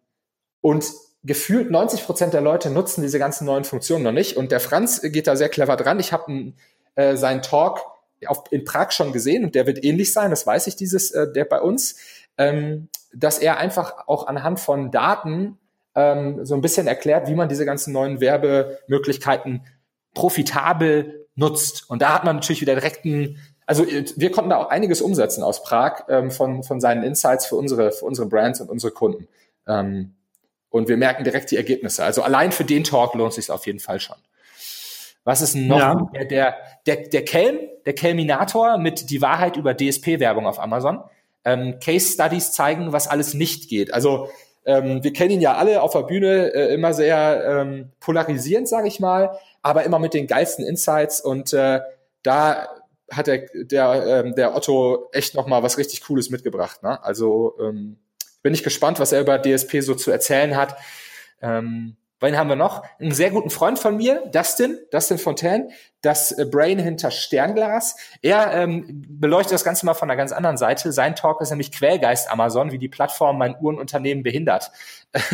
und 0.61 0.85
gefühlt 1.23 1.69
90 1.69 2.05
Prozent 2.05 2.33
der 2.33 2.41
Leute 2.41 2.69
nutzen 2.69 3.01
diese 3.01 3.19
ganzen 3.19 3.45
neuen 3.45 3.63
Funktionen 3.65 4.03
noch 4.03 4.11
nicht. 4.11 4.37
Und 4.37 4.51
der 4.51 4.59
Franz 4.59 5.01
geht 5.01 5.27
da 5.27 5.35
sehr 5.35 5.49
clever 5.49 5.77
dran. 5.77 5.99
Ich 5.99 6.13
habe 6.13 6.53
äh, 6.95 7.15
seinen 7.15 7.41
Talk 7.41 7.79
auf, 8.27 8.43
in 8.51 8.65
Prag 8.65 8.91
schon 8.91 9.13
gesehen 9.13 9.45
und 9.45 9.55
der 9.55 9.65
wird 9.67 9.83
ähnlich 9.83 10.13
sein, 10.13 10.29
das 10.29 10.45
weiß 10.45 10.67
ich, 10.67 10.75
dieses, 10.75 11.11
äh, 11.11 11.31
der 11.31 11.45
bei 11.45 11.61
uns 11.61 11.95
ähm, 12.39 12.87
dass 13.13 13.37
er 13.37 13.57
einfach 13.57 14.07
auch 14.07 14.27
anhand 14.27 14.59
von 14.59 14.91
Daten 14.91 15.59
ähm, 15.93 16.45
so 16.45 16.55
ein 16.55 16.61
bisschen 16.61 16.87
erklärt, 16.87 17.27
wie 17.27 17.35
man 17.35 17.49
diese 17.49 17.65
ganzen 17.65 17.91
neuen 17.91 18.21
Werbemöglichkeiten 18.21 19.63
profitabel 20.15 21.27
nutzt. 21.35 21.89
Und 21.89 22.01
da 22.01 22.13
hat 22.13 22.23
man 22.23 22.37
natürlich 22.37 22.61
wieder 22.61 22.75
direkt 22.75 23.05
einen, 23.05 23.37
also 23.65 23.85
wir 23.85 24.31
konnten 24.31 24.49
da 24.49 24.57
auch 24.57 24.69
einiges 24.69 25.01
umsetzen 25.01 25.43
aus 25.43 25.63
Prag 25.63 26.03
ähm, 26.07 26.31
von, 26.31 26.63
von 26.63 26.79
seinen 26.79 27.03
Insights 27.03 27.45
für 27.45 27.55
unsere, 27.55 27.91
für 27.91 28.05
unsere 28.05 28.27
Brands 28.27 28.61
und 28.61 28.69
unsere 28.69 28.93
Kunden. 28.93 29.27
Ähm, 29.67 30.15
und 30.69 30.87
wir 30.87 30.97
merken 30.97 31.23
direkt 31.23 31.51
die 31.51 31.57
Ergebnisse. 31.57 32.03
Also 32.03 32.21
allein 32.21 32.51
für 32.51 32.63
den 32.63 32.83
Talk 32.83 33.15
lohnt 33.15 33.33
sich 33.33 33.51
auf 33.51 33.65
jeden 33.65 33.79
Fall 33.79 33.99
schon. 33.99 34.17
Was 35.23 35.41
ist 35.41 35.55
noch? 35.55 35.77
Ja. 35.77 36.09
Der, 36.13 36.25
der, 36.25 36.55
der, 36.85 36.95
der 37.09 37.25
Kelm, 37.25 37.59
der 37.89 37.95
Kelminator 37.95 38.77
mit 38.77 39.09
die 39.09 39.19
Wahrheit 39.19 39.57
über 39.57 39.75
DSP-Werbung 39.75 40.45
auf 40.45 40.59
Amazon 40.59 41.03
ähm, 41.43 41.79
Case 41.79 42.13
Studies 42.13 42.51
zeigen, 42.51 42.93
was 42.93 43.07
alles 43.07 43.33
nicht 43.33 43.67
geht. 43.67 43.91
Also 43.95 44.29
ähm, 44.63 45.03
wir 45.03 45.11
kennen 45.11 45.31
ihn 45.31 45.41
ja 45.41 45.55
alle 45.55 45.81
auf 45.81 45.93
der 45.93 46.03
Bühne 46.03 46.53
äh, 46.53 46.71
immer 46.71 46.93
sehr 46.93 47.43
ähm, 47.43 47.89
polarisierend, 47.99 48.67
sage 48.67 48.87
ich 48.87 48.99
mal, 48.99 49.39
aber 49.63 49.85
immer 49.85 49.97
mit 49.97 50.13
den 50.13 50.27
geilsten 50.27 50.63
Insights 50.63 51.19
und 51.19 51.51
äh, 51.53 51.81
da 52.21 52.67
hat 53.09 53.25
der, 53.25 53.47
der, 53.55 54.23
ähm, 54.23 54.35
der 54.35 54.55
Otto 54.55 55.09
echt 55.11 55.33
noch 55.33 55.47
mal 55.47 55.63
was 55.63 55.79
richtig 55.79 56.03
Cooles 56.03 56.29
mitgebracht. 56.29 56.83
Ne? 56.83 57.03
Also 57.03 57.55
ähm, 57.59 57.97
bin 58.43 58.53
ich 58.53 58.63
gespannt, 58.63 58.99
was 58.99 59.13
er 59.13 59.21
über 59.21 59.41
DSP 59.41 59.81
so 59.81 59.95
zu 59.95 60.11
erzählen 60.11 60.55
hat. 60.55 60.77
Ähm, 61.41 61.95
Wen 62.19 62.37
haben 62.37 62.49
wir 62.49 62.57
noch? 62.57 62.83
Einen 62.99 63.13
sehr 63.13 63.31
guten 63.31 63.49
Freund 63.49 63.79
von 63.79 63.95
mir, 63.95 64.23
Dustin, 64.33 64.77
Dustin 64.91 65.17
Fontaine, 65.17 65.69
das 66.01 66.31
äh, 66.33 66.45
Brain 66.45 66.77
hinter 66.77 67.11
Sternglas. 67.11 67.95
Er 68.21 68.53
ähm, 68.53 69.05
beleuchtet 69.07 69.53
das 69.53 69.63
Ganze 69.63 69.85
mal 69.85 69.93
von 69.93 70.09
einer 70.09 70.17
ganz 70.17 70.31
anderen 70.31 70.57
Seite. 70.57 70.91
Sein 70.91 71.15
Talk 71.15 71.41
ist 71.41 71.49
nämlich 71.49 71.71
Quellgeist 71.71 72.29
Amazon, 72.29 72.71
wie 72.71 72.77
die 72.77 72.89
Plattform 72.89 73.37
mein 73.37 73.55
Uhrenunternehmen 73.59 74.23
behindert. 74.23 74.71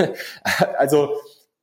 also 0.78 1.16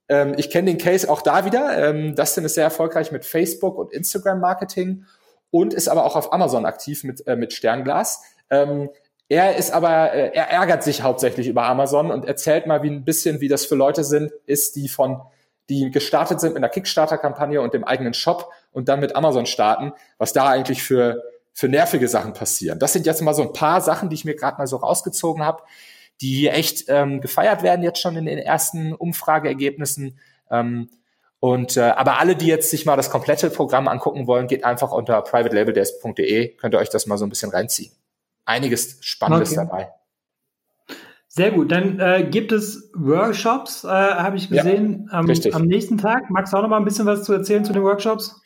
ähm, 0.09 0.35
ich 0.37 0.51
kenne 0.51 0.71
den 0.71 0.79
Case 0.79 1.09
auch 1.09 1.23
da 1.23 1.45
wieder. 1.45 1.79
Ähm, 1.79 2.17
Dustin 2.17 2.45
ist 2.45 2.55
sehr 2.55 2.65
erfolgreich 2.65 3.13
mit 3.13 3.25
Facebook 3.25 3.79
und 3.79 3.93
Instagram 3.93 4.41
Marketing 4.41 5.05
und 5.51 5.73
ist 5.73 5.89
aber 5.89 6.05
auch 6.05 6.17
auf 6.17 6.33
Amazon 6.33 6.67
aktiv 6.67 7.05
mit, 7.05 7.25
äh, 7.29 7.37
mit 7.37 7.53
Sternglas. 7.53 8.23
Ähm, 8.51 8.91
er 9.29 9.57
ist 9.57 9.71
aber, 9.71 10.13
äh, 10.13 10.33
er 10.35 10.51
ärgert 10.51 10.83
sich 10.83 11.03
hauptsächlich 11.03 11.49
über 11.49 11.65
Amazon 11.65 12.11
und 12.11 12.27
erzählt 12.27 12.67
mal 12.67 12.83
wie 12.83 12.91
ein 12.91 13.05
bisschen, 13.05 13.41
wie 13.41 13.49
das 13.49 13.65
für 13.65 13.75
Leute 13.75 14.05
sind, 14.05 14.31
ist, 14.47 14.77
die 14.77 14.89
von, 14.89 15.23
die 15.69 15.91
gestartet 15.91 16.41
sind 16.41 16.51
mit 16.51 16.59
einer 16.59 16.69
Kickstarter-Kampagne 16.69 17.61
und 17.61 17.73
dem 17.75 17.85
eigenen 17.85 18.15
Shop 18.15 18.51
und 18.73 18.89
dann 18.89 19.01
mit 19.01 19.17
Amazon 19.17 19.47
starten, 19.47 19.93
was 20.19 20.33
da 20.33 20.49
eigentlich 20.49 20.83
für, 20.83 21.23
für 21.53 21.69
nervige 21.69 22.09
Sachen 22.09 22.33
passieren. 22.35 22.79
Das 22.79 22.93
sind 22.93 23.07
jetzt 23.07 23.23
mal 23.23 23.35
so 23.35 23.43
ein 23.43 23.53
paar 23.53 23.81
Sachen, 23.81 24.11
die 24.11 24.15
ich 24.15 24.25
mir 24.25 24.35
gerade 24.35 24.59
mal 24.59 24.67
so 24.67 24.77
rausgezogen 24.77 25.43
habe, 25.43 25.63
die 26.21 26.49
echt 26.49 26.85
ähm, 26.89 27.21
gefeiert 27.21 27.63
werden 27.63 27.83
jetzt 27.83 28.01
schon 28.01 28.17
in 28.17 28.27
den 28.27 28.39
ersten 28.39 28.93
Umfrageergebnissen. 28.93 30.19
Ähm, 30.51 30.91
und 31.41 31.77
äh, 31.77 31.81
aber 31.81 32.21
alle, 32.21 32.37
die 32.37 32.47
jetzt 32.47 32.71
sich 32.71 32.87
mal 32.87 32.97
das 32.97 33.11
komplette 33.11 33.51
Programm 33.51 33.89
angucken 33.89 34.27
wollen, 34.27 34.47
geht 34.47 34.65
einfach 34.65 34.93
unter 34.93 35.23
privatelabeldesk.de, 35.23 36.57
könnt 36.57 36.75
ihr 36.75 36.79
euch 36.79 36.91
das 36.91 37.07
mal 37.07 37.19
so 37.19 37.25
ein 37.27 37.31
bisschen 37.31 37.51
reinziehen 37.51 37.93
einiges 38.45 38.99
Spannendes 39.01 39.53
okay. 39.53 39.67
dabei. 39.67 39.93
Sehr 41.29 41.51
gut. 41.51 41.73
Dann 41.73 41.99
äh, 41.99 42.29
gibt 42.31 42.53
es 42.53 42.91
Workshops, 42.95 43.85
äh, 43.85 43.89
habe 43.89 44.37
ich 44.37 44.51
gesehen, 44.51 45.09
ja, 45.11 45.19
am, 45.19 45.31
am, 45.53 45.67
nächsten 45.67 45.97
Tag. 45.97 46.29
Magst 46.29 46.53
du 46.53 46.59
auch 46.59 46.63
noch 46.63 46.69
mal 46.69 46.77
ein 46.77 46.85
bisschen 46.85 47.07
was 47.07 47.25
zu 47.25 47.33
erzählen 47.33 47.65
zu 47.65 47.73
den 47.73 47.83
Workshops? 47.83 48.39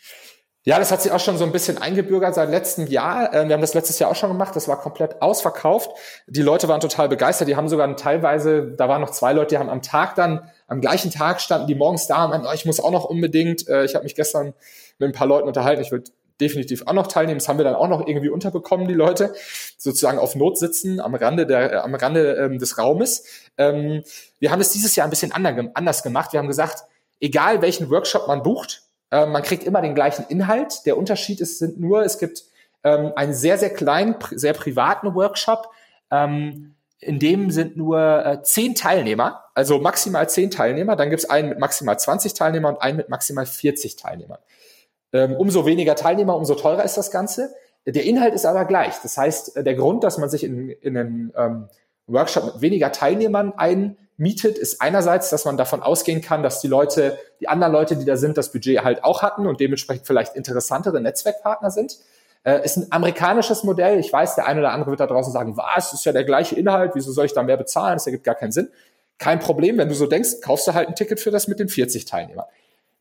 Ja, 0.63 0.81
das 0.81 0.91
hat 0.91 1.01
sich 1.01 1.13
auch 1.13 1.21
schon 1.21 1.37
so 1.39 1.45
ein 1.45 1.53
bisschen 1.53 1.79
eingebürgert 1.79 2.35
seit 2.35 2.51
letztem 2.51 2.89
Jahr. 2.89 3.33
Ähm, 3.33 3.49
wir 3.49 3.55
haben 3.55 3.61
das 3.61 3.75
letztes 3.75 4.01
Jahr 4.01 4.11
auch 4.11 4.17
schon 4.17 4.31
gemacht. 4.31 4.55
Das 4.55 4.67
war 4.67 4.81
komplett 4.81 5.23
ausverkauft. 5.23 5.91
Die 6.27 6.43
Leute 6.43 6.67
waren 6.67 6.81
total 6.81 7.09
begeistert. 7.09 7.47
Die 7.47 7.55
haben 7.55 7.69
sogar 7.69 7.97
teilweise, 7.97 8.75
da 8.77 8.89
waren 8.89 9.01
noch 9.01 9.11
zwei 9.11 9.33
Leute, 9.33 9.55
die 9.55 9.59
haben 9.59 9.71
am 9.71 9.81
Tag 9.81 10.17
dann, 10.17 10.49
am 10.67 10.81
gleichen 10.81 11.13
Tag 11.13 11.41
standen 11.41 11.69
die 11.69 11.77
morgens 11.77 12.09
da 12.09 12.25
und 12.25 12.31
meinten, 12.31 12.49
oh, 12.49 12.53
ich 12.53 12.67
muss 12.67 12.81
auch 12.81 12.91
noch 12.91 13.05
unbedingt. 13.05 13.69
Äh, 13.69 13.85
ich 13.85 13.95
habe 13.95 14.03
mich 14.03 14.17
gestern 14.17 14.55
mit 14.99 15.09
ein 15.09 15.13
paar 15.13 15.29
Leuten 15.29 15.47
unterhalten. 15.47 15.83
Ich 15.83 15.93
würde 15.93 16.11
definitiv 16.41 16.87
auch 16.87 16.93
noch 16.93 17.07
teilnehmen. 17.07 17.39
Das 17.39 17.49
haben 17.49 17.59
wir 17.59 17.65
dann 17.65 17.75
auch 17.75 17.89
noch 17.89 18.07
irgendwie 18.07 18.29
unterbekommen, 18.29 18.89
die 18.89 18.95
Leute, 18.95 19.35
sozusagen 19.79 20.19
auf 20.19 20.35
Not 20.35 20.59
sitzen 20.59 21.01
am 21.01 21.15
Rande 21.15 21.47
der, 21.47 21.73
äh, 21.73 21.77
am 21.77 21.95
Rande 21.95 22.35
ähm, 22.35 22.59
des 22.59 22.79
Raumes. 22.79 23.25
Ähm, 23.59 24.03
wir 24.39 24.51
haben 24.51 24.61
es 24.61 24.71
dieses 24.71 24.97
Jahr 24.97 25.07
ein 25.07 25.11
bisschen 25.11 25.33
anders 25.33 26.03
gemacht. 26.03 26.33
Wir 26.33 26.41
haben 26.41 26.49
gesagt, 26.49 26.85
egal 27.21 27.63
welchen 27.63 27.91
Workshop 27.91 28.29
man 28.29 28.43
bucht, 28.43 28.83
äh, 29.11 29.27
man 29.27 29.43
kriegt 29.43 29.65
immer 29.65 29.83
den 29.83 29.95
gleichen 29.95 30.27
Inhalt. 30.29 30.87
Der 30.87 30.97
Unterschied 30.97 31.41
ist 31.41 31.59
sind 31.59 31.81
nur, 31.81 32.05
es 32.05 32.19
gibt 32.19 32.45
ähm, 32.85 33.13
einen 33.17 33.35
sehr, 33.35 33.59
sehr 33.59 33.71
kleinen, 33.71 34.17
sehr 34.33 34.53
privaten 34.53 35.15
Workshop. 35.15 35.71
Ähm, 36.11 36.75
in 36.99 37.19
dem 37.19 37.51
sind 37.51 37.77
nur 37.77 38.25
äh, 38.25 38.43
zehn 38.43 38.75
Teilnehmer, 38.75 39.45
also 39.55 39.79
maximal 39.79 40.29
zehn 40.29 40.51
Teilnehmer. 40.51 40.97
Dann 40.97 41.11
gibt 41.11 41.23
es 41.23 41.31
einen 41.31 41.51
mit 41.51 41.59
maximal 41.59 41.99
20 41.99 42.35
Teilnehmern 42.35 42.75
und 42.75 42.83
einen 42.83 42.97
mit 42.97 43.09
maximal 43.09 43.47
40 43.47 43.97
Teilnehmern. 43.97 44.39
Ähm, 45.17 45.37
umso 45.37 45.67
weniger 45.67 45.95
Teilnehmer, 45.95 46.37
umso 46.37 46.55
teurer 46.55 46.85
ist 46.85 46.97
das 46.97 47.11
Ganze. 47.11 47.55
Der 47.87 48.05
Inhalt 48.05 48.35
ist 48.35 48.45
aber 48.45 48.65
gleich. 48.65 48.95
Das 49.03 49.17
heißt, 49.17 49.57
der 49.57 49.75
Grund, 49.75 50.05
dass 50.05 50.19
man 50.19 50.29
sich 50.29 50.45
in, 50.45 50.71
in 50.71 50.97
einen 50.97 51.33
ähm, 51.37 51.69
Workshop 52.07 52.45
mit 52.45 52.61
weniger 52.61 52.93
Teilnehmern 52.93 53.55
ein 53.57 53.97
mietet, 54.17 54.59
ist 54.59 54.81
einerseits, 54.81 55.31
dass 55.31 55.45
man 55.45 55.57
davon 55.57 55.83
ausgehen 55.83 56.21
kann, 56.21 56.43
dass 56.43 56.61
die 56.61 56.69
Leute, 56.69 57.19
die 57.41 57.49
anderen 57.49 57.73
Leute, 57.73 57.97
die 57.97 58.05
da 58.05 58.17
sind, 58.17 58.37
das 58.39 58.51
Budget 58.51 58.83
halt 58.83 59.05
auch 59.05 59.23
hatten 59.23 59.47
und 59.47 59.61
dementsprechend 59.61 60.07
vielleicht 60.07 60.37
interessantere 60.37 61.01
Netzwerkpartner 61.01 61.71
sind. 61.71 61.99
Äh, 62.43 62.65
ist 62.65 62.77
ein 62.77 62.87
amerikanisches 62.91 63.63
Modell. 63.65 63.99
Ich 63.99 64.13
weiß, 64.13 64.37
der 64.37 64.47
eine 64.47 64.61
oder 64.61 64.73
andere 64.73 64.91
wird 64.91 65.01
da 65.01 65.07
draußen 65.07 65.33
sagen, 65.33 65.57
was, 65.57 65.93
ist 65.93 66.05
ja 66.05 66.13
der 66.13 66.25
gleiche 66.25 66.57
Inhalt, 66.57 66.93
wieso 66.95 67.13
soll 67.13 67.27
ich 67.27 67.35
da 67.35 67.43
mehr 67.43 67.57
bezahlen? 67.57 67.97
Das 67.97 68.07
ergibt 68.07 68.25
gar 68.25 68.35
keinen 68.35 68.53
Sinn. 68.53 68.69
Kein 69.19 69.39
Problem, 69.39 69.79
wenn 69.79 69.89
du 69.89 69.95
so 69.95 70.07
denkst, 70.07 70.41
kaufst 70.43 70.67
du 70.67 70.75
halt 70.75 70.89
ein 70.89 70.95
Ticket 70.95 71.21
für 71.21 71.31
das 71.31 71.49
mit 71.49 71.59
den 71.59 71.69
40 71.69 72.05
Teilnehmern. 72.05 72.47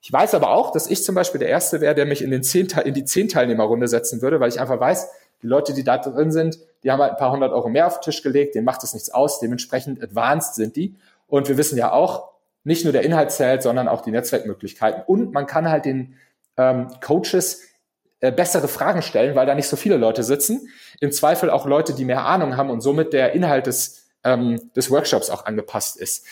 Ich 0.06 0.14
weiß 0.14 0.36
aber 0.36 0.52
auch, 0.52 0.70
dass 0.70 0.86
ich 0.86 1.04
zum 1.04 1.16
Beispiel 1.16 1.40
der 1.40 1.50
Erste 1.50 1.82
wäre, 1.82 1.96
der 1.96 2.06
mich 2.06 2.22
in, 2.22 2.30
den 2.30 2.44
10, 2.44 2.68
in 2.86 2.94
die 2.94 3.06
10 3.06 3.28
Teilnehmerrunde 3.28 3.88
setzen 3.88 4.22
würde, 4.22 4.40
weil 4.40 4.50
ich 4.50 4.60
einfach 4.60 4.80
weiß, 4.80 5.10
die 5.42 5.48
Leute, 5.48 5.74
die 5.74 5.84
da 5.84 5.98
drin 5.98 6.32
sind, 6.32 6.60
die 6.84 6.92
haben 6.92 7.02
halt 7.02 7.14
ein 7.14 7.18
paar 7.18 7.32
hundert 7.32 7.52
Euro 7.52 7.70
mehr 7.70 7.88
auf 7.88 8.00
den 8.00 8.04
Tisch 8.04 8.22
gelegt, 8.22 8.54
denen 8.54 8.66
macht 8.66 8.84
das 8.84 8.94
nichts 8.94 9.10
aus, 9.10 9.40
dementsprechend 9.40 10.04
advanced 10.04 10.54
sind 10.54 10.76
die. 10.76 10.94
Und 11.26 11.50
wir 11.50 11.58
wissen 11.58 11.76
ja 11.76 11.92
auch, 11.92 12.30
nicht 12.64 12.84
nur 12.84 12.94
der 12.94 13.02
Inhalt 13.02 13.32
zählt, 13.32 13.64
sondern 13.64 13.88
auch 13.88 14.02
die 14.02 14.12
Netzwerkmöglichkeiten. 14.12 15.02
Und 15.08 15.34
man 15.34 15.48
kann 15.48 15.68
halt 15.68 15.86
den 15.86 16.14
ähm, 16.56 16.88
Coaches 17.04 17.64
äh, 18.20 18.32
bessere 18.32 18.68
Fragen 18.68 19.02
stellen, 19.02 19.36
weil 19.36 19.48
da 19.48 19.56
nicht 19.56 19.68
so 19.68 19.76
viele 19.76 19.98
Leute 19.98 20.22
sitzen. 20.22 20.70
Im 21.00 21.12
Zweifel 21.12 21.50
auch 21.50 21.66
Leute, 21.66 21.96
die 21.96 22.06
mehr 22.06 22.28
Ahnung 22.28 22.58
haben 22.58 22.70
und 22.70 22.82
somit 22.82 23.12
der 23.12 23.34
Inhalt 23.34 23.66
des, 23.66 24.05
ähm, 24.26 24.72
des 24.76 24.92
Workshops 24.92 25.30
auch 25.30 25.46
angepasst 25.46 25.96
ist. 25.96 26.26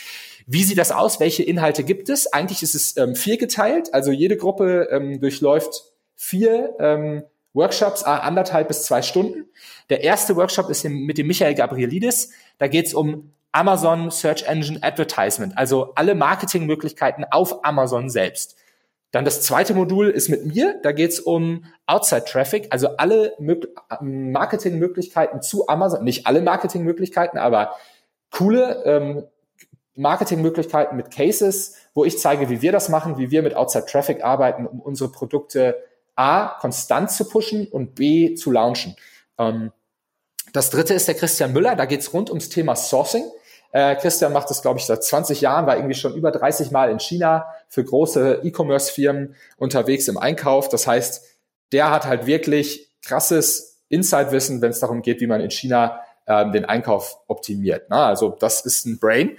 Wie 0.45 0.63
sieht 0.63 0.77
das 0.77 0.91
aus? 0.91 1.21
Welche 1.21 1.43
Inhalte 1.43 1.83
gibt 1.83 2.09
es? 2.09 2.31
Eigentlich 2.33 2.63
ist 2.63 2.75
es 2.75 2.97
ähm, 2.97 3.15
vier 3.15 3.38
geteilt. 3.38 3.93
Also 3.93 4.12
jede 4.12 4.35
Gruppe 4.35 4.89
ähm, 4.91 5.21
durchläuft 5.21 5.85
vier 6.15 6.75
ähm, 6.79 7.23
Workshops, 7.53 8.03
anderthalb 8.03 8.67
bis 8.67 8.83
zwei 8.83 9.01
Stunden. 9.03 9.45
Der 9.89 10.03
erste 10.03 10.35
Workshop 10.35 10.69
ist 10.69 10.83
mit 10.85 11.17
dem 11.17 11.27
Michael 11.27 11.53
Gabrielidis. 11.53 12.31
Da 12.57 12.67
geht 12.67 12.88
es 12.88 12.93
um 12.95 13.31
Amazon 13.51 14.09
Search 14.09 14.43
Engine 14.47 14.81
Advertisement, 14.81 15.55
also 15.55 15.93
alle 15.93 16.15
Marketingmöglichkeiten 16.15 17.25
auf 17.29 17.63
Amazon 17.63 18.09
selbst. 18.09 18.57
Dann 19.13 19.25
das 19.25 19.43
zweite 19.43 19.75
Modul 19.75 20.10
ist 20.10 20.27
mit 20.29 20.43
mir, 20.43 20.79
da 20.82 20.91
geht 20.91 21.12
es 21.12 21.20
um 21.20 21.65
Outside 21.86 22.25
Traffic, 22.25 22.65
also 22.72 22.98
alle 22.98 23.38
Marketingmöglichkeiten 24.01 25.43
zu 25.43 25.67
Amazon, 25.67 26.03
nicht 26.03 26.25
alle 26.25 26.41
Marketingmöglichkeiten, 26.41 27.38
aber 27.38 27.75
coole 28.32 28.82
ähm, 28.86 29.24
Marketingmöglichkeiten 29.93 30.98
mit 30.98 31.12
Cases, 31.12 31.75
wo 31.93 32.03
ich 32.03 32.17
zeige, 32.17 32.50
wie 32.50 32.63
wir 32.63 32.72
das 32.72 32.89
machen, 32.89 33.20
wie 33.20 33.29
wir 33.29 33.43
mit 33.43 33.55
Outside 33.55 33.86
Traffic 33.86 34.24
arbeiten, 34.24 34.65
um 34.65 34.82
unsere 34.82 35.12
Produkte 35.12 35.84
A, 36.15 36.58
konstant 36.60 37.12
zu 37.12 37.29
pushen 37.29 37.67
und 37.67 37.93
B, 37.93 38.34
zu 38.34 38.51
launchen. 38.51 38.96
Ähm, 39.38 39.72
das 40.53 40.72
dritte 40.72 40.96
ist 40.96 41.08
der 41.08 41.13
Christian 41.13 41.53
Müller, 41.53 41.75
da 41.75 41.86
geht's 41.86 42.13
rund 42.13 42.32
ums 42.32 42.50
Thema 42.50 42.75
Sourcing. 42.75 43.25
Äh, 43.74 43.96
Christian 43.96 44.32
macht 44.32 44.50
das, 44.50 44.62
glaube 44.62 44.80
ich, 44.80 44.86
seit 44.86 45.03
20 45.03 45.42
Jahren, 45.42 45.65
war 45.65 45.75
irgendwie 45.75 45.96
schon 45.96 46.13
über 46.13 46.32
30 46.32 46.72
Mal 46.72 46.92
in 46.92 47.00
China 47.00 47.48
für 47.68 47.84
große 47.84 48.42
E-Commerce-Firmen 48.44 49.36
unterwegs 49.58 50.08
im 50.08 50.18
Einkauf. 50.18 50.70
Das 50.70 50.86
heißt, 50.86 51.25
der 51.72 51.89
hat 51.89 52.06
halt 52.06 52.27
wirklich 52.27 52.92
krasses 53.01 53.82
Inside-Wissen, 53.89 54.62
wenn 54.62 54.70
es 54.70 54.80
darum 54.80 55.01
geht, 55.01 55.22
wie 55.22 55.27
man 55.27 55.42
in 55.42 55.50
China 55.50 56.00
ähm, 56.27 56.51
den 56.51 56.65
Einkauf 56.65 57.18
optimiert. 57.27 57.89
Ne? 57.89 57.98
Also 57.98 58.38
das 58.39 58.62
ist 58.62 58.86
ein 58.86 59.00
Brain. 59.00 59.38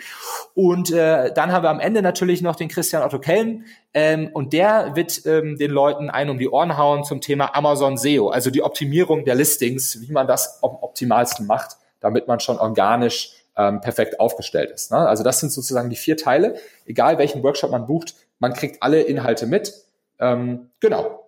Und 0.54 0.90
äh, 0.90 1.32
dann 1.32 1.52
haben 1.52 1.62
wir 1.62 1.70
am 1.70 1.80
Ende 1.80 2.02
natürlich 2.02 2.42
noch 2.42 2.56
den 2.56 2.68
Christian 2.68 3.04
Otto 3.04 3.20
Kellen 3.20 3.66
ähm, 3.94 4.30
und 4.32 4.52
der 4.52 4.96
wird 4.96 5.24
ähm, 5.26 5.56
den 5.56 5.70
Leuten 5.70 6.10
ein 6.10 6.28
um 6.28 6.38
die 6.38 6.48
Ohren 6.48 6.76
hauen 6.76 7.04
zum 7.04 7.20
Thema 7.20 7.54
Amazon 7.54 7.96
SEO, 7.96 8.30
also 8.30 8.50
die 8.50 8.62
Optimierung 8.62 9.24
der 9.24 9.36
Listings, 9.36 10.00
wie 10.00 10.12
man 10.12 10.26
das 10.26 10.60
am 10.62 10.76
optimalsten 10.80 11.46
macht, 11.46 11.76
damit 12.00 12.26
man 12.26 12.40
schon 12.40 12.58
organisch 12.58 13.43
ähm, 13.56 13.80
perfekt 13.80 14.20
aufgestellt 14.20 14.70
ist. 14.70 14.90
Ne? 14.90 14.98
Also 14.98 15.22
das 15.22 15.40
sind 15.40 15.50
sozusagen 15.50 15.90
die 15.90 15.96
vier 15.96 16.16
Teile. 16.16 16.56
Egal 16.86 17.18
welchen 17.18 17.42
Workshop 17.42 17.70
man 17.70 17.86
bucht, 17.86 18.14
man 18.38 18.52
kriegt 18.52 18.82
alle 18.82 19.02
Inhalte 19.02 19.46
mit. 19.46 19.74
Ähm, 20.18 20.70
genau. 20.80 21.20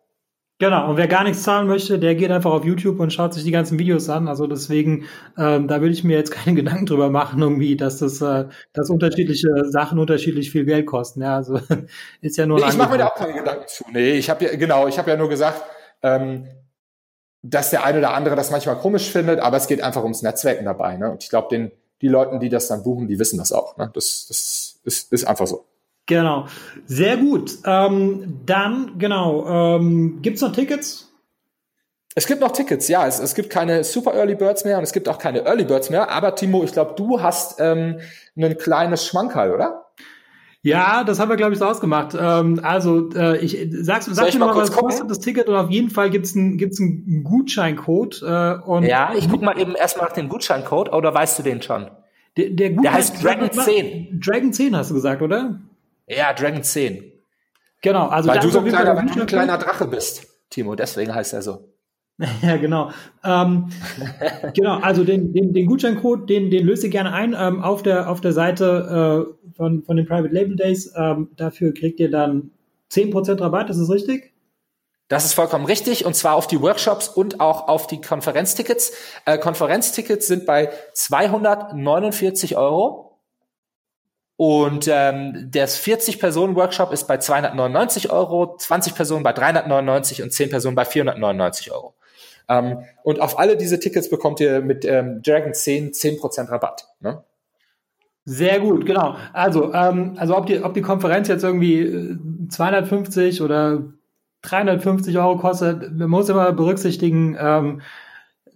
Genau, 0.59 0.88
und 0.88 0.97
wer 0.97 1.06
gar 1.06 1.23
nichts 1.25 1.42
zahlen 1.42 1.66
möchte, 1.66 1.99
der 1.99 2.14
geht 2.14 2.30
einfach 2.30 2.50
auf 2.50 2.64
YouTube 2.64 2.99
und 2.99 3.12
schaut 3.12 3.35
sich 3.35 3.45
die 3.45 3.50
ganzen 3.50 3.78
Videos 3.78 4.09
an. 4.09 4.26
Also 4.26 4.47
deswegen, 4.47 5.04
ähm, 5.37 5.68
da 5.68 5.83
würde 5.83 5.92
ich 5.92 6.02
mir 6.02 6.16
jetzt 6.16 6.30
keine 6.33 6.56
Gedanken 6.56 6.87
drüber 6.87 7.11
machen, 7.11 7.42
irgendwie, 7.42 7.76
dass 7.76 7.99
das, 7.99 8.23
äh, 8.23 8.47
dass 8.73 8.88
unterschiedliche 8.88 9.49
Sachen 9.66 9.99
unterschiedlich 9.99 10.50
viel 10.50 10.64
Geld 10.64 10.87
kosten. 10.87 11.21
Ja, 11.21 11.37
also 11.37 11.61
ist 12.23 12.38
ja 12.38 12.47
nur. 12.47 12.59
Nee, 12.59 12.68
ich 12.71 12.76
mache 12.76 12.92
mir 12.92 12.99
da 12.99 13.09
auch 13.09 13.14
keine 13.14 13.35
Gedanken 13.35 13.64
zu. 13.66 13.85
Nee, 13.92 14.12
ich 14.12 14.30
habe 14.30 14.47
ja, 14.47 14.56
genau, 14.56 14.88
ich 14.88 14.99
habe 14.99 15.11
ja 15.11 15.18
nur 15.18 15.28
gesagt, 15.28 15.62
ähm, 16.02 16.49
dass 17.42 17.68
der 17.68 17.85
eine 17.85 17.99
oder 17.99 18.14
andere 18.14 18.35
das 18.35 18.50
manchmal 18.50 18.76
komisch 18.76 19.11
findet, 19.11 19.40
aber 19.40 19.59
es 19.59 19.66
geht 19.66 19.83
einfach 19.83 20.02
ums 20.02 20.23
Netzwerken 20.23 20.64
dabei. 20.64 20.97
Ne? 20.97 21.11
Und 21.11 21.23
ich 21.23 21.28
glaube, 21.28 21.49
den, 21.50 21.71
die 22.03 22.09
Leuten, 22.09 22.41
die 22.41 22.49
das 22.49 22.69
dann 22.69 22.83
buchen, 22.83 23.09
die 23.09 23.19
wissen 23.19 23.38
das 23.38 23.53
auch. 23.53 23.76
Ne? 23.76 23.91
Das, 23.95 24.26
das 24.29 24.81
ist, 24.85 25.12
ist 25.12 25.25
einfach 25.26 25.47
so. 25.47 25.65
Genau. 26.07 26.47
Sehr 26.87 27.17
gut. 27.17 27.59
Ähm, 27.65 28.41
dann, 28.47 28.99
genau, 28.99 29.47
ähm, 29.47 30.21
gibt 30.23 30.37
es 30.37 30.43
noch 30.43 30.53
Tickets? 30.53 31.12
Es 32.15 32.26
gibt 32.26 32.41
noch 32.41 32.53
Tickets, 32.53 32.88
ja. 32.88 33.07
Es, 33.07 33.19
es 33.19 33.35
gibt 33.35 33.50
keine 33.50 33.85
Super 33.85 34.15
Early 34.15 34.37
Birds 34.37 34.65
mehr 34.65 34.79
und 34.79 34.85
es 34.85 34.93
gibt 34.93 35.09
auch 35.09 35.19
keine 35.19 35.45
Early 35.45 35.65
Birds 35.65 35.91
mehr. 35.91 36.11
Aber 36.11 36.35
Timo, 36.35 36.65
ich 36.65 36.73
glaube, 36.73 36.95
du 36.97 37.21
hast 37.21 37.61
ähm, 37.61 37.99
ein 38.37 38.57
kleines 38.57 39.05
Schmankerl, 39.05 39.53
oder? 39.53 39.86
Ja, 40.66 41.04
das 41.04 41.20
haben 41.20 41.28
wir, 41.28 41.37
glaube 41.37 41.52
ich, 41.52 41.58
so 41.58 41.64
ausgemacht. 41.64 42.16
Ähm, 42.18 42.61
also, 42.62 43.11
äh, 43.11 43.38
ich 43.38 43.68
sag's, 43.73 44.06
sag 44.06 44.32
mir 44.32 44.40
mal, 44.40 44.46
mal 44.46 44.56
was 44.56 44.73
kostet 44.73 45.08
das 45.08 45.20
Ticket 45.20 45.49
und 45.49 45.54
auf 45.54 45.70
jeden 45.70 45.90
Fall 45.90 46.11
gibt's 46.11 46.35
einen 46.35 46.58
gibt's 46.58 46.80
einen 46.80 47.23
Gutscheincode. 47.23 48.23
Äh, 48.23 48.54
und 48.64 48.85
ja, 48.85 49.12
ich 49.16 49.28
guck 49.30 49.42
mal 49.42 49.58
eben 49.58 49.75
erstmal 49.75 50.08
nach 50.08 50.14
dem 50.14 50.28
Gutscheincode, 50.28 50.92
oder 50.92 51.14
weißt 51.14 51.38
du 51.38 51.42
den 51.44 51.62
schon? 51.62 51.88
Der, 52.37 52.50
der, 52.50 52.70
der 52.70 52.92
heißt 52.92 53.23
Dragon 53.23 53.50
10. 53.50 54.20
Dragon 54.20 54.52
10 54.52 54.76
hast 54.76 54.90
du 54.90 54.94
gesagt, 54.94 55.23
oder? 55.23 55.61
Ja, 56.08 56.32
Dragon 56.32 56.62
10. 56.62 57.12
Genau, 57.82 58.08
also 58.08 58.28
weil 58.28 58.40
du 58.40 58.49
so 58.49 58.58
ein 58.58 58.66
kleiner, 58.66 58.99
ein 58.99 59.26
kleiner 59.26 59.58
Drache 59.58 59.87
bist, 59.87 60.26
Timo, 60.50 60.75
deswegen 60.75 61.14
heißt 61.14 61.32
er 61.32 61.42
so. 61.42 61.75
ja, 62.42 62.56
genau. 62.56 62.90
Ähm, 63.25 63.68
genau, 64.54 64.78
also 64.78 65.04
den, 65.04 65.32
den, 65.32 65.52
den 65.52 65.66
Gutscheincode, 65.66 66.28
den, 66.28 66.50
den 66.50 66.66
löst 66.66 66.82
ihr 66.82 66.90
gerne 66.90 67.12
ein 67.12 67.37
ähm, 67.38 67.62
auf, 67.62 67.82
der, 67.82 68.11
auf 68.11 68.20
der 68.20 68.32
Seite 68.32 69.26
äh, 69.50 69.52
von, 69.56 69.82
von 69.82 69.96
den 69.96 70.06
Private 70.06 70.32
Label 70.32 70.56
Days. 70.56 70.92
Ähm, 70.96 71.28
dafür 71.37 71.75
kriegt 71.75 72.00
ihr 72.00 72.11
dann 72.11 72.52
10% 72.90 73.40
Rabatt, 73.40 73.68
ist 73.68 73.80
das 73.80 73.90
richtig? 73.90 74.32
Das 75.08 75.25
ist 75.25 75.35
vollkommen 75.35 75.66
richtig 75.66 76.04
und 76.04 76.16
zwar 76.16 76.35
auf 76.35 76.46
die 76.46 76.61
Workshops 76.61 77.08
und 77.08 77.38
auch 77.40 77.68
auf 77.68 77.87
die 77.87 78.00
Konferenztickets. 78.00 78.92
Äh, 79.25 79.38
Konferenztickets 79.38 80.26
sind 80.26 80.46
bei 80.46 80.70
249 80.94 82.56
Euro 82.56 83.06
und 84.37 84.88
ähm, 84.88 85.50
der 85.50 85.68
40-Personen-Workshop 85.68 86.92
ist 86.92 87.06
bei 87.06 87.18
299 87.18 88.11
Euro, 88.11 88.56
20 88.56 88.94
Personen 88.94 89.23
bei 89.23 89.32
399 89.32 90.23
und 90.23 90.32
10 90.32 90.50
Personen 90.50 90.76
bei 90.76 90.85
499 90.85 91.73
Euro. 91.73 91.94
Ähm, 92.49 92.85
und 93.03 93.21
auf 93.21 93.38
alle 93.38 93.57
diese 93.57 93.81
Tickets 93.81 94.09
bekommt 94.09 94.41
ihr 94.41 94.61
mit 94.61 94.85
ähm, 94.85 95.23
Dragon 95.23 95.53
10 95.53 95.93
10% 95.93 96.50
Rabatt. 96.50 96.88
Ne? 97.00 97.23
Sehr 98.25 98.61
gut, 98.61 98.87
genau. 98.87 99.17
Also, 99.33 99.73
ähm, 99.73 100.15
also 100.17 100.37
ob 100.37 100.47
die, 100.47 100.62
ob 100.62 100.75
die 100.75 100.83
Konferenz 100.83 101.29
jetzt 101.29 101.45
irgendwie 101.45 102.19
250 102.49 103.38
äh, 103.38 103.43
oder 103.43 103.85
350 104.43 105.17
Euro 105.19 105.37
kostet, 105.37 105.93
man 105.93 106.11
muss 106.11 106.29
immer 106.29 106.53
berücksichtigen, 106.53 107.37
ähm, 107.38 107.83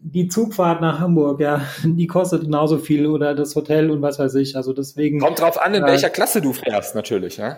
die 0.02 0.28
Zugfahrt 0.28 0.80
nach 0.80 0.98
Hamburg, 0.98 1.40
ja, 1.40 1.60
die 1.84 2.06
kostet 2.06 2.42
genauso 2.42 2.78
viel 2.78 3.06
oder 3.06 3.34
das 3.34 3.54
Hotel 3.54 3.90
und 3.90 4.02
was 4.02 4.18
weiß 4.18 4.34
ich. 4.36 4.56
Also 4.56 4.72
deswegen. 4.72 5.20
Kommt 5.20 5.40
drauf 5.40 5.60
an, 5.60 5.74
in 5.74 5.84
äh, 5.84 5.86
welcher 5.86 6.10
Klasse 6.10 6.40
du 6.40 6.52
fährst, 6.52 6.94
natürlich, 6.94 7.36
ja. 7.36 7.56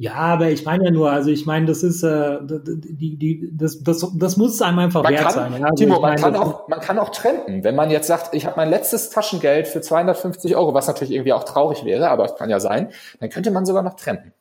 Ja, 0.00 0.14
aber 0.14 0.48
ich 0.50 0.64
meine 0.64 0.84
ja 0.84 0.90
nur, 0.92 1.10
also 1.10 1.28
ich 1.28 1.44
meine, 1.44 1.66
das 1.66 1.82
ist, 1.82 2.04
äh, 2.04 2.38
die, 2.40 3.16
die, 3.16 3.50
das, 3.52 3.82
das, 3.82 4.06
das 4.14 4.36
muss 4.36 4.62
einem 4.62 4.78
einfach 4.78 5.02
man 5.02 5.12
wert 5.12 5.24
kann, 5.24 5.32
sein. 5.32 5.64
Also 5.64 5.74
Timo, 5.74 5.98
man, 5.98 6.14
kann 6.14 6.36
auch, 6.36 6.68
man 6.68 6.78
kann 6.78 7.00
auch 7.00 7.08
trenden. 7.08 7.64
Wenn 7.64 7.74
man 7.74 7.90
jetzt 7.90 8.06
sagt, 8.06 8.32
ich 8.32 8.46
habe 8.46 8.54
mein 8.56 8.70
letztes 8.70 9.10
Taschengeld 9.10 9.66
für 9.66 9.80
250 9.80 10.54
Euro, 10.54 10.72
was 10.72 10.86
natürlich 10.86 11.12
irgendwie 11.12 11.32
auch 11.32 11.42
traurig 11.42 11.84
wäre, 11.84 12.10
aber 12.10 12.26
es 12.26 12.36
kann 12.36 12.48
ja 12.48 12.60
sein, 12.60 12.90
dann 13.18 13.28
könnte 13.28 13.50
man 13.50 13.66
sogar 13.66 13.82
noch 13.82 13.94
trenden. 13.94 14.32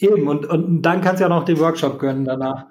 Eben, 0.00 0.28
und, 0.28 0.44
und 0.44 0.82
dann 0.82 1.00
kannst 1.00 1.20
du 1.20 1.24
ja 1.24 1.30
noch 1.30 1.46
den 1.46 1.58
Workshop 1.58 1.98
gönnen 1.98 2.26
danach. 2.26 2.66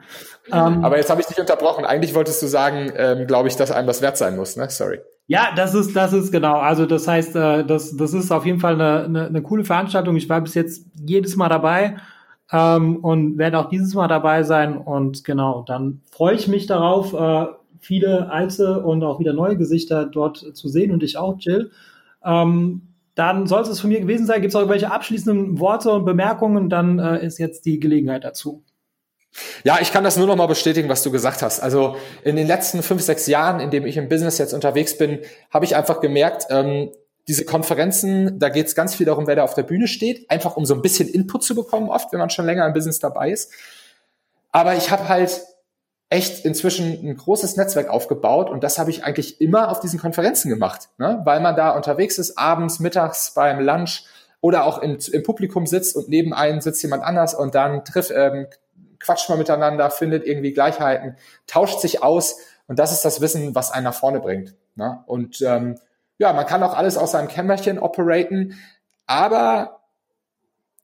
Ähm, 0.53 0.85
aber 0.85 0.97
jetzt 0.97 1.09
habe 1.09 1.21
ich 1.21 1.25
dich 1.25 1.39
unterbrochen. 1.39 1.83
Eigentlich 1.83 2.13
wolltest 2.13 2.43
du 2.43 2.47
sagen, 2.47 2.91
ähm, 2.95 3.25
glaube 3.25 3.47
ich, 3.47 3.55
dass 3.55 3.71
einem 3.71 3.87
das 3.87 4.03
wert 4.03 4.17
sein 4.17 4.35
muss, 4.35 4.55
ne? 4.55 4.69
Sorry. 4.69 4.99
Ja, 5.29 5.49
das 5.55 5.73
ist, 5.75 5.93
das 5.95 6.13
ist 6.13 6.31
genau. 6.31 6.55
Also 6.57 6.85
das 6.85 7.07
heißt, 7.07 7.35
äh, 7.35 7.65
das, 7.65 7.95
das 7.97 8.13
ist 8.13 8.31
auf 8.31 8.45
jeden 8.45 8.59
Fall 8.59 8.75
eine, 8.75 9.03
eine, 9.03 9.25
eine 9.27 9.41
coole 9.41 9.65
Veranstaltung. 9.65 10.15
Ich 10.15 10.29
war 10.29 10.39
bis 10.39 10.53
jetzt 10.53 10.85
jedes 10.95 11.35
Mal 11.35 11.49
dabei 11.49 11.97
ähm, 12.51 12.97
und 12.97 13.37
werde 13.37 13.59
auch 13.59 13.67
dieses 13.69 13.93
Mal 13.93 14.07
dabei 14.07 14.43
sein. 14.43 14.77
Und 14.77 15.25
genau, 15.25 15.63
dann 15.67 16.01
freue 16.11 16.35
ich 16.35 16.47
mich 16.47 16.65
darauf, 16.65 17.13
äh, 17.13 17.47
viele 17.79 18.31
alte 18.31 18.81
und 18.83 19.03
auch 19.03 19.19
wieder 19.19 19.33
neue 19.33 19.57
Gesichter 19.57 20.05
dort 20.05 20.37
zu 20.55 20.69
sehen 20.69 20.91
und 20.91 21.03
ich 21.03 21.17
auch, 21.17 21.35
Jill. 21.39 21.71
Ähm, 22.23 22.83
dann 23.15 23.47
soll 23.47 23.63
es 23.63 23.79
von 23.79 23.89
mir 23.89 23.99
gewesen 23.99 24.27
sein. 24.27 24.41
Gibt 24.41 24.51
es 24.51 24.55
auch 24.55 24.61
irgendwelche 24.61 24.91
abschließenden 24.91 25.59
Worte 25.59 25.91
und 25.91 26.05
Bemerkungen? 26.05 26.69
Dann 26.69 26.99
äh, 26.99 27.25
ist 27.25 27.37
jetzt 27.39 27.65
die 27.65 27.79
Gelegenheit 27.79 28.23
dazu. 28.23 28.63
Ja, 29.63 29.79
ich 29.81 29.91
kann 29.91 30.03
das 30.03 30.17
nur 30.17 30.27
noch 30.27 30.35
mal 30.35 30.47
bestätigen, 30.47 30.89
was 30.89 31.03
du 31.03 31.11
gesagt 31.11 31.41
hast. 31.41 31.59
Also 31.59 31.97
in 32.23 32.35
den 32.35 32.47
letzten 32.47 32.81
fünf, 32.81 33.01
sechs 33.01 33.27
Jahren, 33.27 33.59
in 33.59 33.69
dem 33.69 33.85
ich 33.85 33.97
im 33.97 34.09
Business 34.09 34.37
jetzt 34.37 34.53
unterwegs 34.53 34.97
bin, 34.97 35.19
habe 35.51 35.65
ich 35.65 35.75
einfach 35.75 35.99
gemerkt, 35.99 36.47
ähm, 36.49 36.91
diese 37.27 37.43
Konferenzen, 37.43 38.39
da 38.39 38.49
geht 38.49 38.67
es 38.67 38.75
ganz 38.75 38.95
viel 38.95 39.05
darum, 39.05 39.27
wer 39.27 39.35
da 39.35 39.43
auf 39.43 39.53
der 39.53 39.63
Bühne 39.63 39.87
steht, 39.87 40.29
einfach 40.31 40.55
um 40.55 40.65
so 40.65 40.73
ein 40.73 40.81
bisschen 40.81 41.09
Input 41.09 41.43
zu 41.43 41.55
bekommen, 41.55 41.89
oft, 41.89 42.11
wenn 42.13 42.19
man 42.19 42.29
schon 42.29 42.45
länger 42.45 42.65
im 42.65 42.73
Business 42.73 42.99
dabei 42.99 43.31
ist. 43.31 43.51
Aber 44.51 44.75
ich 44.75 44.91
habe 44.91 45.09
halt 45.09 45.41
echt 46.09 46.45
inzwischen 46.45 47.05
ein 47.05 47.17
großes 47.17 47.57
Netzwerk 47.57 47.89
aufgebaut 47.89 48.49
und 48.49 48.63
das 48.63 48.79
habe 48.79 48.89
ich 48.91 49.03
eigentlich 49.03 49.41
immer 49.41 49.69
auf 49.69 49.81
diesen 49.81 49.99
Konferenzen 49.99 50.49
gemacht, 50.49 50.87
ne? 50.97 51.21
weil 51.25 51.41
man 51.41 51.57
da 51.57 51.71
unterwegs 51.71 52.17
ist, 52.17 52.37
abends, 52.37 52.79
mittags 52.79 53.33
beim 53.33 53.59
Lunch 53.59 54.05
oder 54.39 54.63
auch 54.63 54.77
im, 54.81 54.97
im 55.11 55.23
Publikum 55.23 55.65
sitzt 55.65 55.97
und 55.97 56.07
neben 56.07 56.33
einem 56.33 56.61
sitzt 56.61 56.81
jemand 56.81 57.03
anders 57.03 57.33
und 57.33 57.55
dann 57.55 57.83
trifft, 57.83 58.11
ähm, 58.15 58.47
quatscht 58.99 59.29
man 59.29 59.37
miteinander, 59.37 59.89
findet 59.89 60.25
irgendwie 60.25 60.53
Gleichheiten, 60.53 61.15
tauscht 61.47 61.79
sich 61.79 62.03
aus 62.03 62.37
und 62.67 62.79
das 62.79 62.91
ist 62.91 63.05
das 63.05 63.21
Wissen, 63.21 63.55
was 63.55 63.71
einen 63.71 63.85
nach 63.85 63.93
vorne 63.93 64.19
bringt. 64.19 64.55
Ne? 64.75 65.03
Und 65.05 65.41
ähm, 65.41 65.79
ja, 66.17 66.33
man 66.33 66.45
kann 66.45 66.63
auch 66.63 66.75
alles 66.75 66.97
aus 66.97 67.11
seinem 67.11 67.27
Kämmerchen 67.27 67.79
operaten, 67.79 68.59
aber 69.05 69.77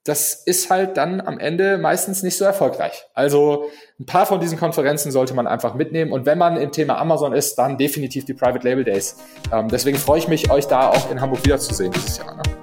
das 0.04 0.34
ist 0.34 0.70
halt 0.70 0.98
dann 0.98 1.22
am 1.22 1.40
Ende 1.40 1.78
meistens 1.78 2.24
nicht 2.24 2.38
so 2.38 2.44
erfolgreich. 2.44 3.06
Also 3.14 3.70
ein 4.00 4.06
paar 4.06 4.26
von 4.26 4.42
diesen 4.42 4.60
Konferenzen 4.60 5.12
sollte 5.12 5.34
man 5.34 5.48
einfach 5.48 5.76
mitnehmen. 5.76 6.12
Und 6.12 6.26
wenn 6.26 6.38
man 6.38 6.58
im 6.58 6.72
Thema 6.74 6.98
Amazon 6.98 7.32
ist, 7.32 7.56
dann 7.56 7.78
definitiv 7.78 8.26
die 8.26 8.34
Private 8.34 8.68
Label 8.68 8.84
Days. 8.84 9.16
Ähm, 9.52 9.70
deswegen 9.70 9.98
freue 9.98 10.20
ich 10.20 10.28
mich, 10.28 10.52
euch 10.52 10.68
da 10.68 10.90
auch 10.90 11.10
in 11.10 11.22
Hamburg 11.22 11.46
wiederzusehen 11.46 11.94
dieses 11.94 12.18
Jahr. 12.18 12.36
Ne? 12.36 12.63